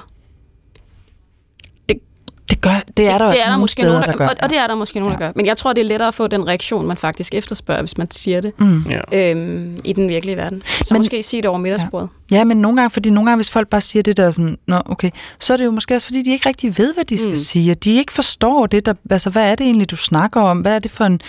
[2.51, 4.19] Det, gør, det er der det også er der nogle måske steder, nogen, der, der
[4.19, 4.27] gør.
[4.27, 5.33] Og, og det er der måske nogen, der gør.
[5.37, 8.11] Men jeg tror, det er lettere at få den reaktion, man faktisk efterspørger, hvis man
[8.11, 8.85] siger det Mm.
[8.91, 9.31] Ja.
[9.31, 10.63] øhm, i den virkelige verden.
[10.83, 12.09] Så Men- måske sige det over middagsbordet.
[12.31, 14.81] Ja, men nogle gange, fordi nogle gange, hvis folk bare siger det der, sådan, Nå,
[14.87, 17.29] okay, så er det jo måske også, fordi de ikke rigtig ved, hvad de skal
[17.31, 17.37] mm.
[17.37, 17.75] Sige.
[17.75, 20.59] De ikke forstår det, der, altså hvad er det egentlig, du snakker om?
[20.61, 21.21] Hvad er det for en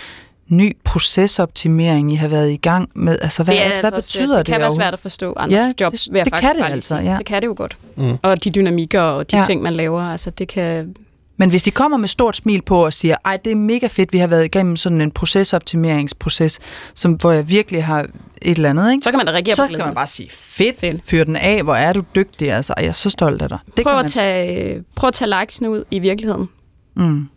[0.48, 3.18] ny procesoptimering, I har været i gang med?
[3.22, 4.46] Altså, hvad, det, er hvad altså også- betyder det?
[4.46, 6.72] det kan være svært at forstå andres Ja, ja, jobs, det- det faktisk kan det
[6.72, 7.16] altså, ja.
[7.18, 7.76] Det kan det jo godt.
[7.96, 8.16] Mm.
[8.22, 9.40] Og de dynamikker og de Ja.
[9.40, 9.46] ja.
[9.46, 10.94] ting, man laver, altså det kan...
[11.40, 14.12] Men hvis de kommer med stort smil på og siger, ej, det er mega fedt,
[14.12, 16.58] vi har været igennem sådan en procesoptimeringsproces,
[16.94, 18.00] som, hvor jeg virkelig har
[18.42, 19.02] et eller andet, ikke?
[19.04, 19.88] Så kan man da reagere så på kan glæden.
[19.88, 22.92] man bare sige, fedt, fedt, fyr den af, hvor er du dygtig, altså, jeg er
[22.92, 23.58] så stolt af dig.
[23.76, 26.48] Det Prøv kan at, tage, prøv at tage likesene ud i virkeligheden.
[26.96, 27.28] Mm.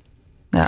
[0.56, 0.66] Ja.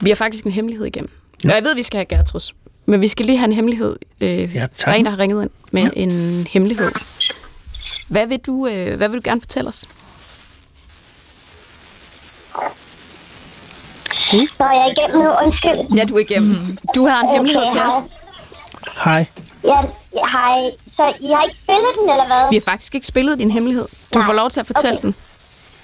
[0.00, 1.10] Vi har faktisk en hemmelighed igennem.
[1.44, 2.54] Og jeg ved, vi skal have Gertruds.
[2.86, 3.96] Men vi skal lige have en hemmelighed.
[4.20, 5.88] Øh, Ja, der er en, der har ringet ind med ja.
[5.96, 6.90] en hemmelighed.
[8.08, 9.88] Hvad vil, du, øh, hvad vil du gerne fortælle os?
[14.58, 15.30] Så er jeg igennem nu.
[15.44, 15.96] Undskyld.
[15.98, 16.50] Ja, du er igennem.
[16.50, 16.78] Mm.
[16.94, 17.94] Du har en hemmelighed til os.
[19.04, 19.26] Hej.
[19.64, 19.78] Ja,
[20.14, 20.70] ja, hej.
[20.96, 22.50] Så I har ikke spillet den, eller hvad?
[22.50, 23.86] Vi har faktisk ikke spillet din hemmelighed.
[24.14, 24.26] Du Nej.
[24.26, 25.06] får lov til at fortælle Okay.
[25.06, 25.14] den.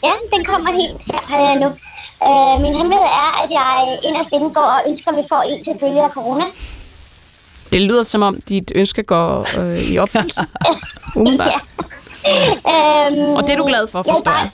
[0.05, 0.97] Ja, den kommer helt
[1.29, 1.67] her øh, nu.
[2.29, 5.65] Øh, min hemmelighed er, at jeg inderst inde går og ønsker, at vi får en
[5.65, 6.45] til følge af corona.
[7.73, 10.41] Det lyder som om, dit ønske går øh, i opfyldelse.
[11.17, 11.61] Umiddelbart.
[12.27, 14.51] Øhm, Og det er du glad for, jeg forstår bare-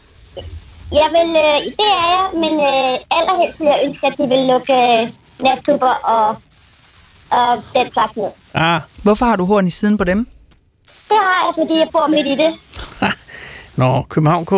[1.01, 1.09] jeg.
[1.17, 4.73] Vil, øh, det er jeg, men øh, allerhelst vil jeg ønske, at de vil lukke
[4.73, 5.09] øh,
[5.43, 6.29] natklubber og,
[7.31, 8.31] og den slags ned.
[8.55, 10.27] Ah, Hvorfor har du horn i siden på dem?
[11.09, 12.55] Det har jeg, fordi jeg bor midt i det.
[13.81, 14.51] nå, København K.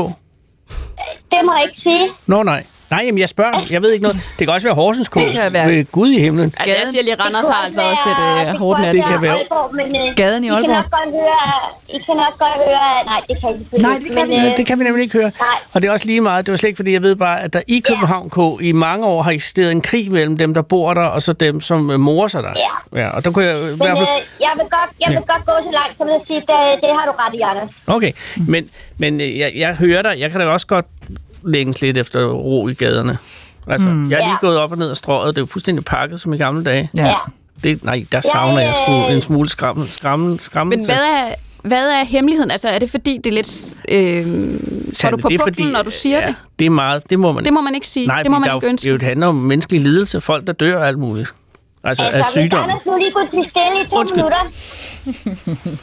[1.31, 2.11] Det må jeg ikke sige.
[2.27, 2.65] Nå, nej.
[2.95, 3.67] Nej, jamen jeg spørger.
[3.71, 4.17] Jeg ved ikke noget.
[4.39, 5.15] Det kan også være Horsens K.
[5.15, 6.55] Det kan være- Ved Gud i himlen.
[6.59, 8.95] Altså, jeg siger lige, Randers har altså også et øh, hårdt net.
[8.95, 9.39] Det kan være-
[10.17, 10.77] Gaden i I kan Aalborg.
[10.77, 11.41] nok godt høre...
[11.89, 13.05] I kan nok godt høre...
[13.07, 15.31] Nej, det kan I Nej, det kan men, Ja, det kan vi nemlig ikke høre.
[15.41, 15.49] Nej.
[15.73, 16.47] Og det er også lige meget.
[16.47, 19.07] Det var slet ikke, fordi jeg ved bare, at der i København K i mange
[19.07, 22.01] år har eksisteret en krig mellem dem, der bor der, og så dem, som øh,
[22.01, 22.53] morer sig der.
[22.95, 23.01] Ja.
[23.03, 24.09] ja og der kunne jeg i Men hvert fald...
[24.09, 26.91] øh, jeg vil godt, jeg vil godt gå så langt som at sige, det, det
[26.99, 27.71] har du ret i, Anders.
[27.87, 28.13] Okay,
[28.49, 28.69] men,
[28.99, 30.15] men øh, jeg, jeg hører dig.
[30.19, 30.87] Jeg kan da også godt
[31.47, 33.19] længes lidt efter ro i gaderne.
[33.69, 34.11] Altså, mm.
[34.11, 34.37] jeg er lige Ja.
[34.41, 35.37] gået op og ned af strøget.
[35.37, 36.91] Det er jo fuldstændig pakket som i gamle dage.
[36.97, 37.15] Ja.
[37.65, 41.91] Det, nej, der savner jeg sgu en smule skræmme, skræmme, skræmme Men hvad er, hvad
[41.91, 42.51] er hemmeligheden?
[42.51, 43.75] Altså, er det fordi, det er lidt...
[43.89, 44.61] Øh,
[45.03, 46.35] får du på det er puklen, når du siger ja, det?
[46.59, 47.03] det er meget.
[47.11, 48.07] Det må man Det må man ikke sige.
[48.07, 48.83] Nej, det må fordi man ikke jo- ønske.
[48.85, 51.35] Det, er jo- det handler om menneskelig lidelse, folk der dør og alt muligt.
[51.85, 52.71] Altså, af Altså, hvis sygdom.
[52.87, 54.17] Nu lige kunne blive stille i to Undskyld.
[54.23, 54.39] minutter,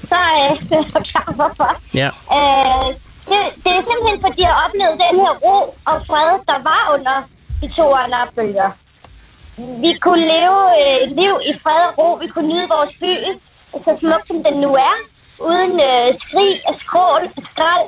[0.09, 1.81] så øh, er jeg klar hvorfor.
[1.93, 2.07] Ja.
[2.07, 2.95] Øh,
[3.31, 5.57] det, det er simpelthen, fordi jeg har oplevet den her ro
[5.89, 7.17] og fred, der var under
[7.61, 8.69] de to andre bølger.
[9.57, 12.07] Vi kunne leve øh, et liv i fred og ro.
[12.23, 13.13] Vi kunne nyde vores by,
[13.85, 14.95] så smukt som den nu er.
[15.49, 17.87] Uden øh, skrig og skrål og skrald,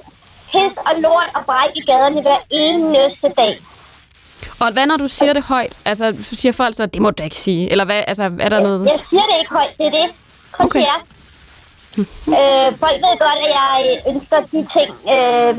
[0.51, 3.53] pis og lort og bræk i gaderne hver eneste dag.
[4.59, 5.77] Og hvad når du siger det højt?
[5.85, 7.71] Altså, siger folk så, det må du ikke sige?
[7.71, 8.85] Eller hvad, altså, er der noget...
[8.85, 10.07] Jeg siger det ikke højt, det er det.
[10.51, 10.79] Kun Okay.
[10.79, 10.91] okay.
[10.91, 10.99] jer.
[12.37, 15.53] Øh, folk ved godt, at jeg ønsker de ting, øh,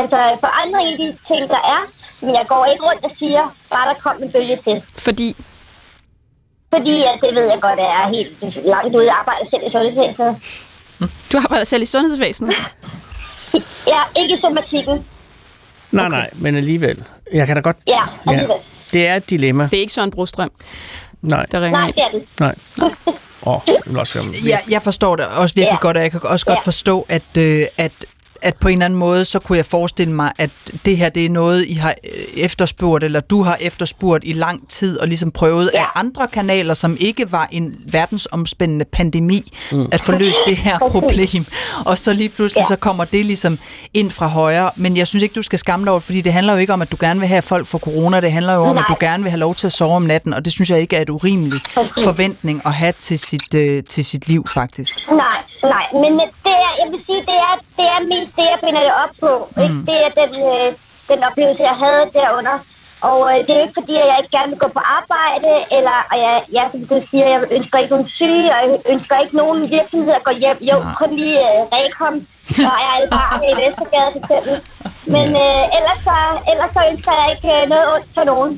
[0.00, 1.80] altså forandring i de ting, der er.
[2.20, 4.82] Men jeg går ikke rundt og siger, bare der kom en bølge til.
[4.98, 5.36] Fordi...
[6.74, 9.04] Fordi at det ved jeg godt, at jeg er helt langt ude.
[9.06, 10.36] Jeg arbejder selv i sundhedsvæsenet.
[11.32, 12.54] Du arbejder selv i sundhedsvæsenet.
[13.86, 15.04] Ja, ikke i somatikken.
[15.90, 17.04] Nej, nej, men alligevel.
[17.32, 17.76] Jeg kan da godt...
[17.86, 18.56] Ja, alligevel.
[18.92, 19.64] Det er et dilemma.
[19.64, 20.50] Det er ikke Søren Brostrøm,
[21.22, 22.24] Nej, der ringer Nej, det er det.
[22.40, 22.54] nej.
[23.46, 24.32] Åh, oh, det vil også være...
[24.46, 25.80] Ja, jeg forstår det også virkelig Ja.
[25.80, 26.62] godt, og jeg kan også godt Ja.
[26.62, 27.92] forstå, at, øh, at,
[28.46, 30.50] at på en eller anden måde, så kunne jeg forestille mig, at
[30.84, 34.68] det her det er noget, I har øh, efterspurgt, eller du har efterspurgt i lang
[34.68, 35.80] tid, og ligesom prøvet Ja.
[35.80, 39.86] af andre kanaler, som ikke var en verdensomspændende pandemi, mm.
[39.92, 41.44] at få løst det her problem.
[41.84, 42.66] Og så lige pludselig, Ja.
[42.68, 43.58] så kommer det ligesom
[43.94, 44.70] ind fra højre.
[44.76, 46.82] Men jeg synes ikke, du skal skamme dig over, fordi det handler jo ikke om,
[46.82, 48.20] at du gerne vil have, folk får corona.
[48.20, 48.84] Det handler jo om, Nej.
[48.84, 50.80] at du gerne vil have lov til at sove om natten, og det synes jeg
[50.80, 52.04] ikke er et urimeligt Præcis.
[52.04, 54.94] forventning at have til sit, øh, til sit liv, faktisk.
[55.10, 55.24] Nej,
[55.74, 56.12] nej, men
[56.46, 59.14] det er, jeg vil sige, det er, det er mest det, jeg binder det op
[59.24, 59.32] på.
[59.56, 59.62] Mm.
[59.62, 59.78] Ikke?
[59.88, 60.68] Det er den, øh,
[61.10, 62.58] den oplevelse, jeg havde derunder.
[63.00, 65.96] Og øh, det er ikke fordi, at jeg ikke gerne vil gå på arbejde, eller
[66.12, 69.36] og jeg, jeg, som du siger, jeg ønsker ikke nogen syge, og jeg ønsker ikke
[69.36, 70.58] nogen virksomhed at gå hjem.
[70.70, 70.94] Jo, Nej.
[71.00, 72.14] kun lige øh, Rekom,
[72.70, 74.54] og jeg er bare i Vestergade for eksempel.
[75.14, 76.16] Men øh, ellers, så,
[76.52, 78.52] ellers så ønsker jeg ikke øh, noget ondt for nogen.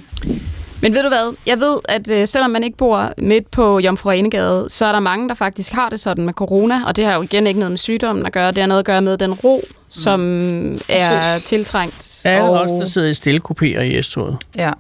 [0.83, 1.37] Men ved du hvad?
[1.47, 5.01] Jeg ved, at øh, selvom man ikke bor midt på Jomfru Anegade, så er der
[5.01, 7.73] mange, der faktisk har det sådan med corona, og det har jo igen ikke noget
[7.73, 8.49] med sygdommen at gøre.
[8.51, 12.23] Det har noget at gøre med den ro, som er tiltrængt.
[12.27, 12.61] Alle og...
[12.61, 14.37] os, der sidder i stille kupéer i S-toget.
[14.57, 14.71] Ja.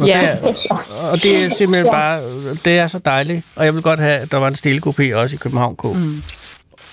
[0.00, 0.36] Og, Ja.
[0.42, 0.74] det er,
[1.10, 2.22] og det er simpelthen bare,
[2.64, 3.42] det er så dejligt.
[3.56, 5.84] Og jeg vil godt have, at der var en stille også i København K.
[5.84, 6.22] Mm.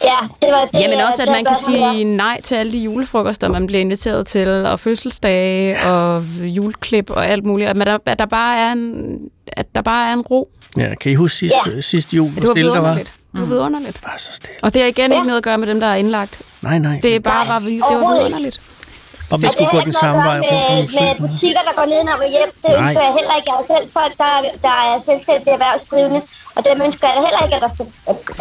[0.04, 2.80] Ja, det var det, Jamen også, at man var kan sige nej til alle de
[2.80, 7.70] julefrokoster, man bliver inviteret til, og fødselsdage, og juleklip og alt muligt.
[7.70, 10.50] At, man, der, at der bare er en, at der bare er en ro.
[10.78, 11.82] Ja, kan I huske sidste, ja.
[11.82, 12.82] sidste jul, Ja, hvor det var stille der var?
[12.82, 13.14] vidunderligt.
[13.32, 14.02] Det var vidunderligt.
[14.02, 14.56] Bare så stille.
[14.64, 16.41] Og det har igen ikke noget at gøre med dem, der er indlagt.
[16.62, 17.00] Nej, nej.
[17.04, 18.62] Det er bare, bare det var vidunderligt.
[19.32, 21.62] Og vi Og skulle det gå den ikke samme vej rundt om med, med butikker,
[21.70, 22.52] der går ned og hjem.
[22.64, 22.82] Det Nej.
[22.82, 23.48] ønsker jeg heller ikke.
[23.52, 24.32] Jeg er selv folk, der,
[24.66, 26.22] der er selvstændige erhvervsdrivende,
[26.56, 27.86] og dem ønsker jeg heller ikke, at, der skal,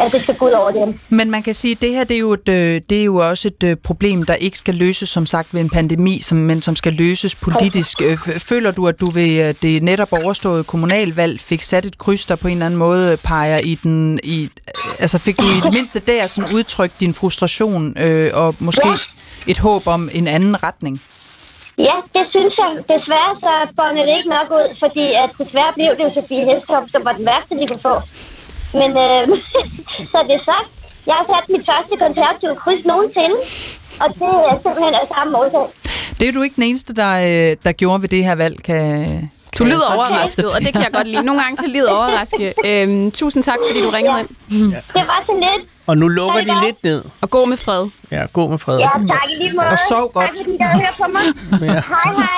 [0.03, 0.99] at, det skal gå ud over dem.
[1.09, 3.15] Men man kan sige, at det her det er, jo et, øh, det er jo
[3.29, 6.61] også et øh, problem, der ikke skal løses, som sagt, ved en pandemi, som, men
[6.61, 8.01] som skal løses politisk.
[8.01, 8.17] Øh,
[8.51, 12.47] Føler du, at du ved det netop overståede kommunalvalg fik sat et kryds, der på
[12.47, 14.19] en eller anden måde peger i den...
[14.23, 14.49] I,
[14.99, 18.87] altså fik du i det mindste der sådan udtrykt din frustration øh, og måske
[19.47, 21.01] et håb om en anden retning?
[21.77, 22.71] Ja, det synes jeg.
[22.93, 26.83] Desværre så bongede det ikke nok ud, fordi at desværre blev det jo Sofie Heltop,
[26.93, 27.95] som var den værste, de kunne få.
[28.79, 29.23] Men øh,
[30.11, 30.71] så det er sagt.
[31.09, 33.37] Jeg har sat mit første konservative kryds nogensinde,
[34.03, 35.65] og det er simpelthen af samme årsag.
[36.19, 39.31] Det er du ikke den eneste, der, øh, der gjorde ved det her valg, kan...
[39.59, 41.23] Du lyder overrasket, og det kan jeg godt lide.
[41.23, 42.53] Nogle gange kan lide overraske.
[42.69, 44.29] Øhm, tusind tak, fordi du ringede ind.
[44.71, 45.69] Det var så lidt.
[45.89, 47.03] Og nu lukker de lidt ned.
[47.21, 47.87] Og gå med fred.
[48.11, 48.77] Ja, gå med fred.
[48.77, 49.67] Ja, tak i lige måde.
[49.67, 50.25] Og sov godt.
[50.25, 51.21] Tak fordi I høre på mig.
[51.75, 51.81] Ja.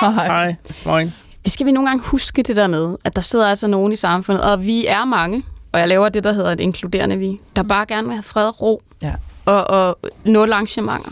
[0.00, 0.26] Hej, hej.
[0.26, 0.54] Hej.
[0.86, 1.12] Moin.
[1.44, 3.96] Det skal vi nogle gange huske det der med, at der sidder altså nogen i
[3.96, 5.42] samfundet, og vi er mange,
[5.72, 8.46] og jeg laver det, der hedder et inkluderende vi, der bare gerne vil have fred
[8.48, 9.12] og ro, Ja.
[9.46, 11.10] og, og nul arrangementer.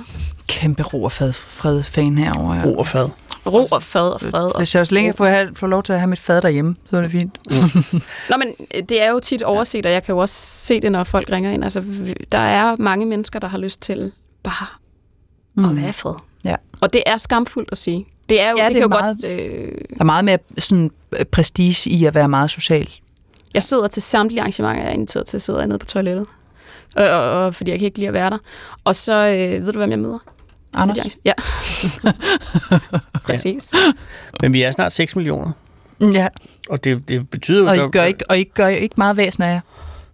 [0.48, 2.54] Kæmpe ro og fad, fred fan herovre.
[2.54, 2.62] Ja.
[2.64, 3.08] Ro og fad.
[3.46, 4.44] Ro og fad og fred.
[4.54, 6.76] Og Hvis jeg også længe får, have, får lov til at have mit fad derhjemme,
[6.90, 7.38] så er det fint.
[8.30, 10.92] Nå, men øh, det er jo tit overset, og jeg kan jo også se det,
[10.92, 11.64] når folk ringer ind.
[11.64, 11.82] Altså,
[12.32, 14.12] der er mange mennesker, der har lyst til
[14.42, 14.66] bare
[15.54, 15.64] mm.
[15.64, 16.14] at være i fred.
[16.44, 16.54] Ja.
[16.80, 18.06] Og det er skamfuldt at sige.
[18.28, 19.32] Det er jo, Ja, det, det kan er jo meget- godt...
[19.32, 22.88] Øh, Der er meget mere sådan, øh, prestige i at være meget social.
[23.54, 26.26] jeg sidder til samtlige arrangementer, jeg er inviteret til at sidde nede på toilettet.
[26.96, 28.38] Og, og, og, fordi jeg kan ikke lide at være der.
[28.84, 30.18] Og så, øh, ved du, hvem jeg møder?
[30.74, 31.18] Anders?
[31.24, 31.32] Ja.
[33.26, 33.72] Præcis.
[34.40, 35.52] Men vi er snart 6 millioner.
[36.00, 36.28] Ja,
[36.70, 37.82] Og det, det betyder jo...
[37.82, 39.60] og I gør ikke, og I gør ikke meget væsen af jer.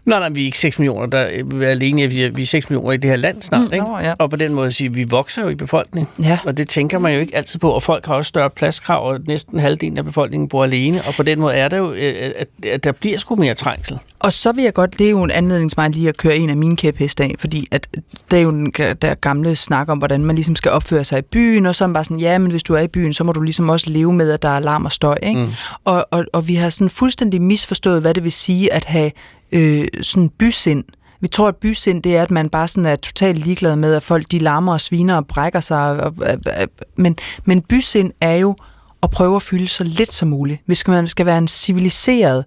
[0.06, 1.06] Nej, nej, vi er ikke 6 millioner.
[1.06, 2.06] Der vil være alene.
[2.06, 3.84] Vi er, vi er 6 millioner i det her land snart, Mm, ikke?
[3.84, 4.14] nå, ja.
[4.18, 6.24] Og på den måde at sige, vi vokser jo i befolkningen.
[6.24, 6.38] Ja.
[6.46, 7.70] Og det tænker man jo ikke altid på.
[7.70, 11.02] Og folk har også større pladskrav, og næsten halvdelen af befolkningen bor alene.
[11.08, 13.98] Og på den måde er der jo, øh, at, at der bliver sgu mere trængsel.
[14.18, 16.36] Og så vil jeg godt, det er jo en anledning til mig lige at køre
[16.36, 17.88] en af mine kæpheste af, fordi at
[18.30, 21.22] det er jo den der gamle snak om, hvordan man ligesom skal opføre sig i
[21.22, 23.24] byen, og så er man bare sådan, ja, men hvis du er i byen, så
[23.24, 25.40] må du ligesom også leve med, at der er larm og støj, ikke?
[25.40, 25.48] Mm.
[25.84, 29.10] Og, og, og vi har sådan fuldstændig misforstået, hvad det vil sige at have
[29.52, 30.84] øh, sådan bysind.
[31.20, 34.02] Vi tror, at bysind, det er, at man bare sådan er totalt ligeglad med, at
[34.02, 35.78] folk de larmer og sviner og brækker sig.
[35.78, 38.56] Og, og, og, men, men bysind er jo
[39.02, 40.62] at prøve at fylde så lidt som muligt.
[40.66, 42.44] Hvis man skal være en civiliseret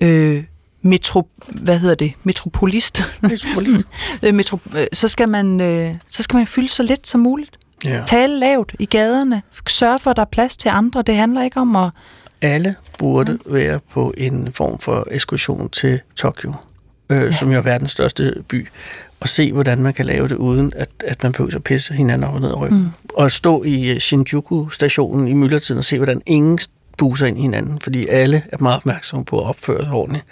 [0.00, 0.44] øh,
[0.82, 3.02] metro, hvad hedder det, metropolist,
[4.22, 7.58] Øh, metro, øh, så, skal man, øh, så skal man fylde så lidt som muligt.
[7.84, 8.02] Ja.
[8.06, 9.42] Tale lavt i gaderne.
[9.68, 11.02] Sørge for, at der er plads til andre.
[11.02, 11.90] Det handler ikke om at...
[12.44, 16.54] Alle burde være på en form for ekskursion til Tokyo,
[17.10, 17.32] øh, ja.
[17.32, 18.68] som jo er verdens største by,
[19.20, 22.28] og se, hvordan man kan lave det, uden at, at man behøver at pisse hinanden
[22.28, 22.78] op og ned i ryggen.
[22.78, 22.88] Mm.
[23.14, 26.58] Og stå i øh, Shinjuku-stationen i myldretiden og se, hvordan ingen
[26.98, 30.24] buser ind i hinanden, fordi alle er meget opmærksomme på at opføre sig ordentligt.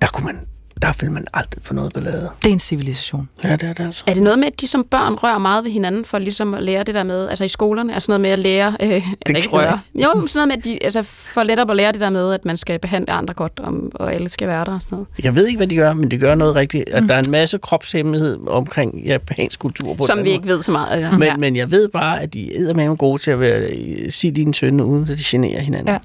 [0.00, 0.38] Der kunne man,
[0.82, 2.30] der vil man aldrig få noget ballade.
[2.42, 3.28] Det er en civilisation.
[3.44, 4.04] Ja, det er det altså.
[4.06, 6.62] Er det noget med, at de som børn rører meget ved hinanden, for ligesom at
[6.62, 9.48] lære det der med, altså i skolerne, altså noget med at lære, øh, altså ikke
[9.48, 12.32] røre, jo, sådan noget med, at de, altså for lettere at lære det der med,
[12.32, 15.08] at man skal behandle andre godt, om, og alle skal være der og sådan noget.
[15.22, 16.88] Jeg ved ikke, hvad de gør, men de gør noget rigtigt.
[16.88, 19.94] At der er en masse kropshemmelighed omkring japansk kultur.
[19.94, 20.30] På Som vi måde.
[20.30, 20.88] ikke ved så meget.
[20.90, 21.10] Altså.
[21.10, 21.28] Men, ja.
[21.28, 21.36] ja.
[21.36, 23.70] men jeg ved bare, at de er med gode til at være,
[24.10, 25.88] sige dine tønde, uden at de generer hinanden.
[25.88, 25.98] Ja.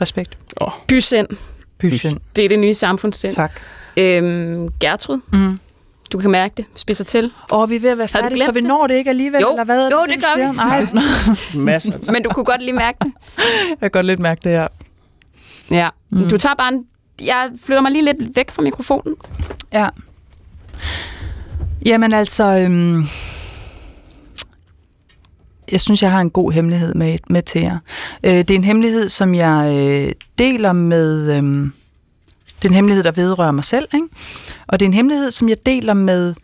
[0.00, 0.38] Respekt.
[0.56, 1.28] Oh, Bysind,
[1.78, 2.20] Bysind.
[2.36, 3.32] det er det nye samfundssind.
[3.32, 3.52] Tak.
[3.96, 5.58] Øhm, Gertrud, Mm.
[6.12, 7.32] du kan mærke det, spidser til.
[7.50, 8.68] Og vi er ved at være færdige, så vi det?
[8.68, 9.50] når det ikke alligevel, Jo.
[9.50, 9.80] eller hvad?
[9.80, 10.50] er Jo, du det gør siger?
[10.52, 10.56] vi.
[10.56, 13.12] Nej, masser Men du kunne godt lige mærke det.
[13.70, 14.68] jeg kan godt lidt mærke det her.
[15.70, 15.88] Ja.
[16.10, 16.28] Mm.
[16.28, 16.84] Du tager bare en,
[17.22, 19.16] jeg flytter mig lige lidt væk fra mikrofonen.
[19.72, 19.88] Ja.
[21.86, 23.04] Jamen altså, øhm,
[25.72, 27.78] jeg synes, jeg har en god hemmelighed med, med til jer.
[28.24, 31.36] Øh, det er en hemmelighed, som jeg øh, deler med...
[31.36, 31.72] Øhm,
[32.62, 34.06] det er en hemmelighed, der vedrører mig selv, ikke?
[34.66, 36.34] Og det er en hemmelighed, som jeg deler med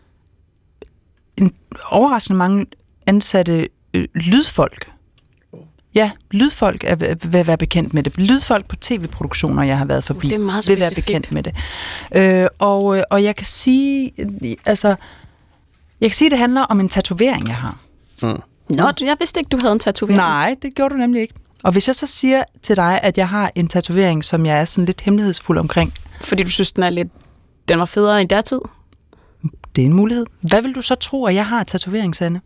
[1.37, 1.51] en
[1.89, 2.65] overraskende mange
[3.07, 4.91] ansatte øh, lydfolk.
[5.95, 6.95] Ja, lydfolk er,
[7.27, 8.17] vil være bekendt med det.
[8.17, 11.55] Lydfolk på tv-produktioner, jeg har været forbi, Det er meget vil være bekendt med det.
[12.15, 14.11] Øh, og, øh, og jeg kan sige,
[14.65, 14.87] altså,
[16.01, 17.79] jeg kan sige, at det handler om en tatovering, jeg har.
[18.21, 18.37] Nå,
[18.99, 20.17] du- jeg vidste ikke, du havde en tatovering.
[20.17, 21.33] Nej, det gjorde du nemlig ikke.
[21.67, 24.65] Og hvis jeg så siger til dig, at jeg har en tatovering, som jeg er
[24.65, 27.07] sådan lidt hemmelighedsfuld omkring, Fordi du synes, den er lidt...
[27.67, 28.59] Den var federe i dertid.
[29.75, 30.25] det er en mulighed.
[30.41, 32.41] Hvad vil du så tro, at jeg har tatovering, Sanne?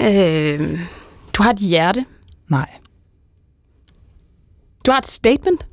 [0.00, 0.80] Øh,
[1.32, 2.04] du har et hjerte.
[2.48, 2.70] Nej.
[4.86, 5.66] Du har et statement.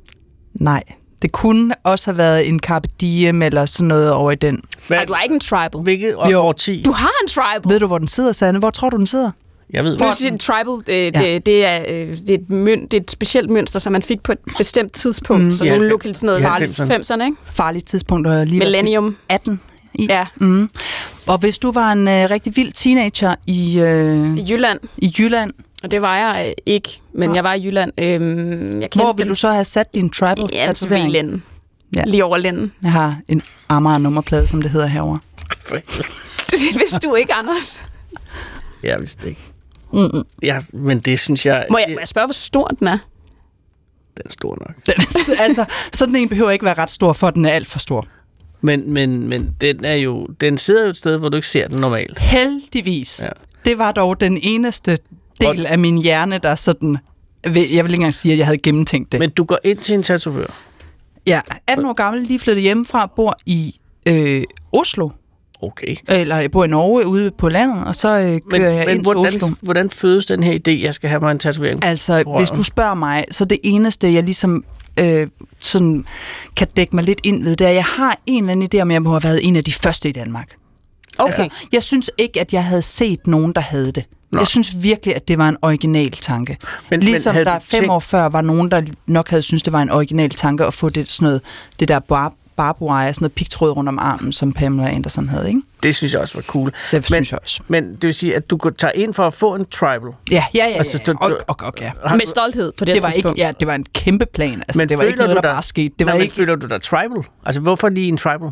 [0.54, 0.82] Nej.
[1.22, 4.62] Det kunne også have været en Carpe Diem eller sådan noget over i den.
[4.86, 5.82] Hvad, Nej, du har ikke en tribal.
[5.82, 6.40] hvilket Jo.
[6.40, 6.82] år 10?
[6.84, 7.72] Du har en tribal.
[7.72, 8.58] Ved du, hvor den sidder, Sanne?
[8.58, 9.30] Hvor tror du, den sidder?
[9.72, 11.10] Jeg ved, Du hvor, siger, en tribal, øh, Ja.
[11.34, 14.02] det, det, er, øh, det, er et møn, det er et specielt mønster, som man
[14.02, 15.44] fik på et bestemt tidspunkt.
[15.44, 15.50] Mm.
[15.50, 15.78] Så Ja.
[15.78, 16.92] nu lukket sådan noget i 90'erne.
[16.92, 17.36] 90'erne, ikke?
[17.44, 19.16] Farligt tidspunkt at lige Millennium.
[19.28, 19.60] 18
[19.94, 20.06] i.
[20.10, 20.26] Ja.
[20.36, 20.70] Mm.
[21.26, 24.78] Og hvis du var en øh, rigtig vild teenager i, øh, I Jylland.
[24.98, 25.52] i Jylland,
[25.82, 27.34] Og det var jeg øh, ikke, men Nå.
[27.34, 27.92] jeg var i Jylland.
[27.98, 31.10] Øhm, jeg hvor kendte vil du så have sat din tribal Ja, altså tatovering?
[31.12, 31.42] lænden.
[31.94, 31.98] Ja.
[32.00, 32.04] Ja.
[32.06, 32.72] Lige over lænden.
[32.82, 35.18] Jeg har en Amager nummerplade, som det hedder herover.
[36.50, 37.84] Det vidste du ikke, Anders.
[38.82, 39.40] jeg vidste det ikke.
[39.92, 40.24] Mm-mm.
[40.42, 42.98] Ja, men det synes jeg, Må jeg, må jeg spørge, hvor stor den er?
[44.16, 44.96] den er stor nok.
[45.46, 48.06] altså, sådan en behøver ikke være ret stor, for den er alt for stor.
[48.60, 51.68] Men, men, men den er jo, den sidder jo et sted, hvor du ikke ser
[51.68, 52.18] den normalt.
[52.18, 53.20] Heldigvis.
[53.22, 53.28] Ja.
[53.64, 54.98] Det var dog den eneste
[55.48, 56.98] del af min hjerne, der sådan...
[57.44, 59.20] Jeg vil ikke engang sige, at jeg havde gennemtænkt det.
[59.20, 60.46] Men du går ind til en tatovør.
[61.26, 65.08] Ja, 18 år gammel, lige flyttet hjemmefra, bor i øh, Oslo.
[65.62, 65.96] Okay.
[66.08, 68.96] Eller jeg bor i Norge ude på landet, og så øh, kører Men, jeg men
[68.96, 69.48] ind til hvordan, Oslo.
[69.62, 71.84] hvordan fødes den her idé, jeg skal have mig en tatovering?
[71.84, 74.64] Altså, hvis du spørger mig, så det eneste, jeg ligesom
[74.96, 75.26] øh,
[75.58, 76.04] sådan
[76.56, 78.82] kan dække mig lidt ind ved, det er, at jeg har en eller anden idé
[78.82, 80.48] om, at jeg må have været en af de første i Danmark.
[81.18, 81.26] Okay.
[81.26, 84.04] Altså, jeg synes ikke, at jeg havde set nogen, der havde det.
[84.32, 84.38] Nå.
[84.38, 86.52] Jeg synes virkelig, at det var en original tanke.
[86.60, 89.42] Men- Men, men ligesom havde der fem tænkt- år før var nogen, der nok havde
[89.42, 91.40] synes det var en original tanke at få det, sådan noget,
[91.80, 95.48] det der bar, barbed wire, sådan noget pigtråd rundt om armen, som Pamela Anderson havde,
[95.48, 95.60] ikke?
[95.82, 96.70] Det synes jeg også var cool.
[96.70, 97.60] Det men, synes jeg også.
[97.68, 100.10] Men det vil sige, at du går- tager ind for at få en tribal.
[100.30, 100.68] Ja, ja, ja.
[100.68, 101.12] ja, Altså, ja.
[101.12, 101.92] du- Og, og, og, ja.
[102.16, 103.38] Med stolthed på det, Det var, ikke, tidspunkt.
[103.38, 104.62] ja, det var en kæmpe plan.
[104.68, 105.94] Altså, Men det var ikke noget, du der dig- bare skete.
[105.98, 106.34] Det Nej, var men ikke...
[106.34, 107.22] føler du dig tribal?
[107.46, 108.48] Altså, hvorfor lige en tribal?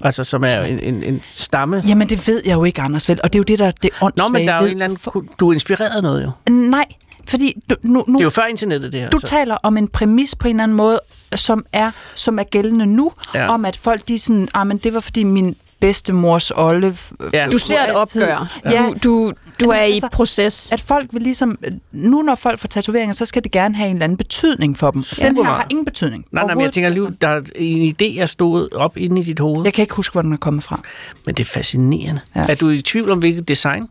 [0.00, 1.82] Altså, som er en, en, en stamme?
[1.88, 3.20] Jamen, det ved jeg jo ikke, Anders, vel?
[3.24, 4.84] Og det er jo det, der det er Nå, men der er jo en eller
[4.84, 5.28] anden...
[5.40, 6.52] Du er inspireret noget, jo.
[6.52, 6.84] Nej,
[7.28, 9.10] fordi du, nu, nu, Det er jo før internettet, det her.
[9.10, 9.26] du så.
[9.26, 11.00] taler om en præmis på en eller anden måde,
[11.34, 13.48] som er, som er gældende nu, Ja.
[13.48, 16.86] om at folk, de sådan, ah, men det var fordi min bedstemors Olle...
[16.86, 17.48] øh, Ja.
[17.52, 18.60] Du ser et opgør.
[18.70, 18.86] Ja.
[18.88, 20.72] Du, du, du er i Altså, proces.
[20.72, 21.58] At folk vil ligesom...
[21.92, 24.90] Nu når folk får tatoveringer, så skal det gerne have en eller anden betydning for
[24.90, 25.02] dem.
[25.20, 26.24] Den her har ingen betydning.
[26.32, 29.24] Nej, nej, men jeg tænker lige, der er en idé, jeg stod op inde i
[29.24, 29.64] dit hoved.
[29.64, 30.80] Jeg kan ikke huske, hvor den er kommet fra.
[31.26, 32.20] Men det er fascinerende.
[32.36, 32.40] Ja.
[32.40, 32.46] Ja.
[32.48, 33.86] Er du i tvivl om, hvilket design?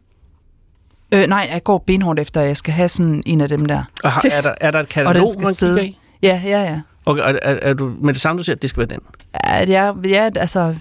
[1.12, 3.84] Øh, nej, jeg går benhårdt efter, at jeg skal have sådan en af dem der.
[4.04, 5.86] Og har, er, der, er der et Og katalog, den skal man kigger sidde...
[5.86, 6.00] i?
[6.22, 6.82] Ja, ja, ja.
[7.06, 9.00] Okay, er, er, er du med det samme, du siger, at det skal være den?
[9.70, 10.76] Ja, er, ja altså,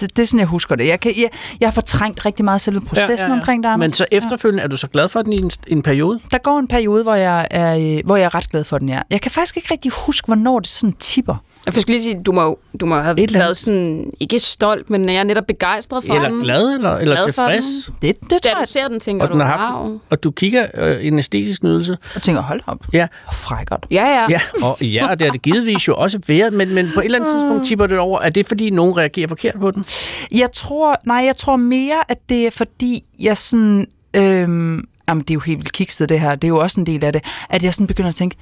[0.00, 0.86] det, det er sådan, jeg husker det.
[0.86, 1.28] Jeg, kan, jeg,
[1.60, 3.32] jeg har fortrængt rigtig meget selve processen ja, ja, ja.
[3.32, 3.96] omkring det, Men Anders.
[3.96, 6.20] så efterfølgende, er du så glad for den i en, en periode?
[6.30, 8.88] Der går en periode, hvor jeg, er, øh, hvor jeg er ret glad for den,
[8.88, 9.00] ja.
[9.10, 11.36] Jeg kan faktisk ikke rigtig huske, hvornår det sådan tipper.
[11.66, 14.90] Jeg skulle lige sige, du må, jo- du må have Et været sådan, ikke stolt,
[14.90, 16.40] men jeg er netop begejstret for Eller den.
[16.40, 17.90] glad, eller, eller Glad for tilfreds?
[18.02, 19.98] Det, det Da tror du ser den, tænker Og, den du, har haft, wow.
[20.10, 21.98] og du kigger øh, en æstetisk nydelse.
[22.14, 22.78] Og tænker, hold op.
[22.92, 23.86] Ja, Hvor frækkert.
[23.90, 24.26] Ja, ja.
[24.30, 27.04] ja, og, ja, og det er det givetvis jo også været, men, men på et
[27.04, 28.20] eller andet tidspunkt tipper det over.
[28.20, 29.84] Er det, fordi nogen reagerer forkert på den?
[30.32, 33.86] Jeg tror, nej, jeg tror mere, at det er fordi, jeg sådan...
[34.16, 36.34] Øhm, jamen, det er jo helt vildt kikset, det her.
[36.34, 37.22] Det er jo også en del af det.
[37.50, 38.36] At jeg sådan begynder at tænke,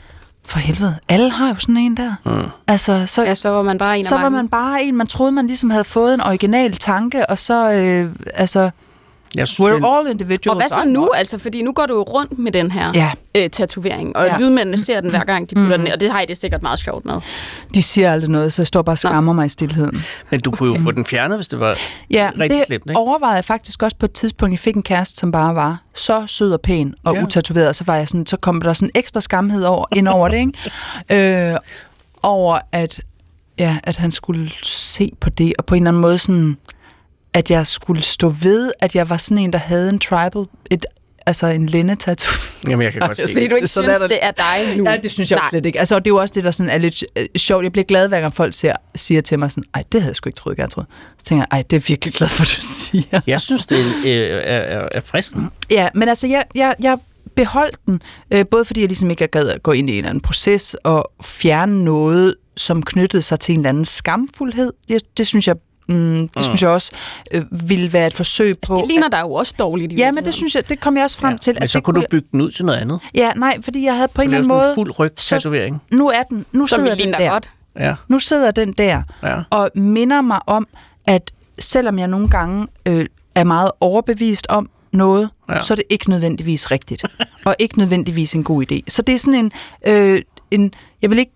[0.47, 2.15] for helvede, alle har jo sådan en der.
[2.25, 2.47] Mm.
[2.67, 5.07] Altså, så, Ja, så var man bare en så af var man bare en, man
[5.07, 8.71] troede, man ligesom havde fået en original tanke, og så, øh, altså,
[9.35, 10.47] Jeg synes, we're er- all individuals.
[10.55, 11.11] Og hvad så nu?
[11.15, 13.11] Altså, fordi nu går du jo rundt med den her Ja.
[13.35, 14.39] øh, tatovering, og ja.
[14.39, 16.63] Lydmændene ser den hver gang, de putter den ned, og det har I det sikkert
[16.63, 17.15] meget sjovt med.
[17.75, 20.03] De siger aldrig noget, så jeg står bare og skammer mig i stillheden.
[20.31, 21.77] Men du kunne jo få den fjernet, hvis det var
[22.11, 22.99] Ja, rigtig det slemt, ikke?
[23.01, 24.53] overvejede jeg faktisk også på et tidspunkt.
[24.53, 27.23] Jeg fik en kæreste, som bare var så sød og pæn og ja.
[27.23, 30.29] utatoveret, og så var jeg sådan, så kom der sådan ekstra skamhed over, ind over
[30.29, 30.37] det,
[31.11, 31.51] ikke?
[31.53, 31.57] Øh,
[32.23, 33.01] over at,
[33.59, 36.57] ja, at han skulle se på det, og på en eller anden måde sådan,
[37.35, 40.87] at jeg skulle stå ved, at jeg var sådan en, der havde en tribal, et,
[41.27, 42.33] altså en lændetattoo.
[42.69, 43.51] Jamen, jeg kan godt se Fordi det.
[43.51, 44.91] du ikke synes, det er dig nu.
[44.91, 45.49] Ja, det synes jeg Nej.
[45.51, 45.79] slet ikke.
[45.79, 47.65] Altså, og det er jo også det, der sådan er lidt øh, sjovt.
[47.65, 50.17] Jeg bliver glad, hver gang folk ser, siger til mig sådan, ej, det havde jeg
[50.17, 50.89] sgu ikke troet, jeg troede.
[51.19, 53.21] Så tænker jeg, ej, det er virkelig glad for, du siger.
[53.27, 55.33] Jeg synes, det er, øh, er, er, er frisk.
[55.71, 56.99] Ja, men altså, jeg, jeg, jeg
[57.37, 60.09] beholdt den, øh, både fordi jeg ligesom ikke gad at gå ind i en eller
[60.11, 64.73] anden proces og fjerne noget, som knyttede sig til en eller anden skamfuldhed.
[64.89, 65.57] Det, det synes jeg,
[65.89, 66.93] mm, det synes jeg også
[67.35, 68.81] øh, ville være et forsøg Altså, på...
[68.81, 71.05] det ligner dig jo også dårligt i Ja, men det synes jeg, det kom jeg
[71.05, 71.37] også frem Ja.
[71.39, 71.55] til.
[71.55, 73.01] Men at så det kunne du bygge den ud til noget andet.
[73.15, 74.69] Ja, nej, fordi jeg havde på en eller anden måde...
[74.69, 75.83] en fuld ryg tatovering.
[75.93, 77.31] Nu er den, nu Som sidder den der.
[77.31, 77.51] godt.
[77.79, 77.95] Ja.
[78.09, 79.37] Nu sidder den der Ja.
[79.51, 80.67] og minder mig om,
[81.07, 85.61] at selvom jeg nogle gange øh, er meget overbevist om noget, ja.
[85.61, 87.05] så er det ikke nødvendigvis rigtigt.
[87.45, 88.79] og ikke nødvendigvis en god idé.
[88.89, 89.53] Så det er sådan en,
[89.87, 91.33] øh, en jeg vil ikke,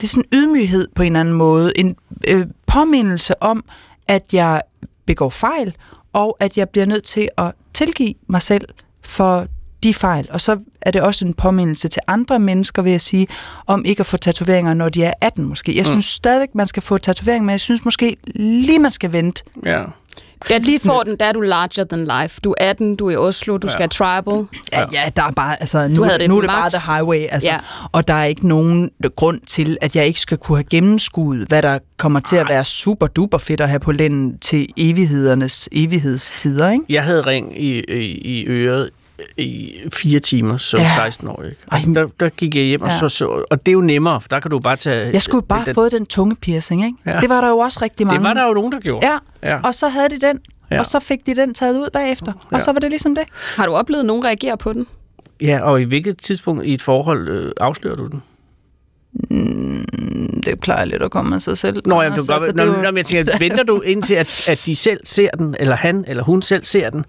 [0.00, 1.96] det er sådan en ydmyghed på en eller anden måde, en
[2.28, 3.64] øh, påmindelse om,
[4.08, 4.62] at jeg
[5.06, 5.76] begår fejl,
[6.12, 8.68] og at jeg bliver nødt til at tilgive mig selv
[9.02, 9.46] for
[9.82, 10.28] de fejl.
[10.30, 13.26] Og så er det også en påmindelse til andre mennesker, vil jeg sige,
[13.66, 15.76] om ikke at få tatoveringer, når de er 18 måske.
[15.76, 19.42] Jeg synes stadigvæk, man skal få tatoveringer, men jeg synes måske lige, man skal vente.
[19.64, 19.84] ja.
[20.48, 22.40] Da du får den, der er du larger than life.
[22.44, 24.46] Du er 18, du er i Oslo, du skal have tribal.
[24.72, 26.72] Ja, ja, der er bare, altså, nu, det nu er det bare max.
[26.72, 27.54] the highway, altså, Ja.
[27.54, 27.60] ja.
[27.92, 31.62] og der er ikke nogen grund til, at jeg ikke skal kunne have gennemskuet, hvad
[31.62, 36.70] der kommer til at være super duper fedt at have på lænden til evighedernes evighedstider,
[36.70, 36.84] ikke?
[36.88, 38.04] Jeg havde ring i, i,
[38.40, 38.90] i øret
[39.36, 40.90] i fire timer som Ja.
[40.96, 41.42] 16 år.
[41.42, 41.56] Ikke?
[41.70, 42.98] Altså, der, der gik jeg hjem, og, Ja.
[42.98, 45.10] så, så, og det er jo nemmere, for der kan du bare tage...
[45.12, 46.96] Jeg skulle jo bare have den, fået den tunge piercing, ikke?
[47.06, 47.20] Ja.
[47.20, 48.18] Det var der jo også rigtig mange.
[48.18, 49.06] Det var der jo nogen, der gjorde.
[49.06, 49.18] Ja,
[49.50, 49.60] Ja.
[49.64, 50.38] og så havde de den,
[50.70, 50.78] Ja.
[50.78, 52.56] og så fik de den taget ud bagefter, Ja.
[52.56, 53.24] og så var det ligesom det.
[53.56, 54.86] Har du oplevet, at nogen reagerer på den?
[55.40, 58.22] ja, og i hvilket tidspunkt i et forhold øh, afslører du den?
[59.30, 61.82] Mm, Det plejer lidt at komme af sig selv.
[61.86, 62.42] Nå, jeg kan godt...
[62.42, 65.30] altså, Nå, jo- nå, men jeg tænker, venter du indtil, at, at de selv ser
[65.30, 67.04] den, eller han eller hun selv ser den,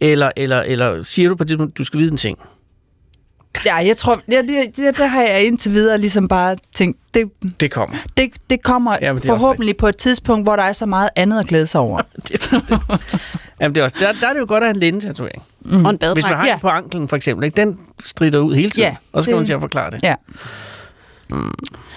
[0.00, 2.38] eller, eller, eller siger du på det tidspunkt, du skal vide en ting?
[3.66, 7.30] Ja, jeg tror, ja, det, det, det har jeg indtil videre ligesom bare tænkt, det,
[7.60, 7.96] Det kommer.
[8.16, 11.40] det, det kommer Ja, det forhåbentlig på et tidspunkt, hvor der er så meget andet
[11.40, 12.00] at glæde sig over.
[13.60, 15.42] Jamen, det er også, der, der er det jo godt at have en lændetatovering.
[15.60, 15.84] Mm.
[15.84, 16.58] Og en Hvis man har Ja.
[16.58, 17.56] på anklen, for eksempel, ikke?
[17.56, 20.02] den strider ud hele tiden, Ja, og så skal det- man til at forklare det.
[20.02, 20.14] Ja.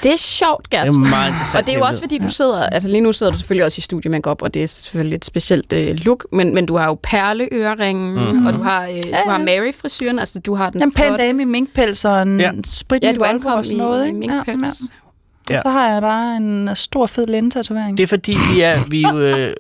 [0.04, 0.86] Det er sjovt, Gert.
[0.86, 1.62] Det er meget interessant.
[1.62, 3.80] Og det er jo også, fordi du sidder, altså lige nu sidder du selvfølgelig også
[3.80, 6.98] i studiemakeup, og det er selvfølgelig et specielt øh, look, men, men du har jo
[7.04, 8.22] perleøringen, Mhm.
[8.24, 8.46] mm-hmm.
[8.46, 11.42] og du har, øh, du har Mary-frisyren, altså du har den En pæn flotte- dame
[11.42, 12.46] i minkpels og en Ja.
[12.46, 12.52] ja.
[12.66, 14.20] sprit Ja, du ankom og sådan noget, i, i ikke?
[14.20, 14.48] minkpels.
[14.82, 14.86] Ja.
[14.96, 15.00] Ja.
[15.48, 17.98] Så har jeg bare en stor, fed lændetatovering.
[17.98, 19.54] Det er fordi, vi er, vi er, jo, øh,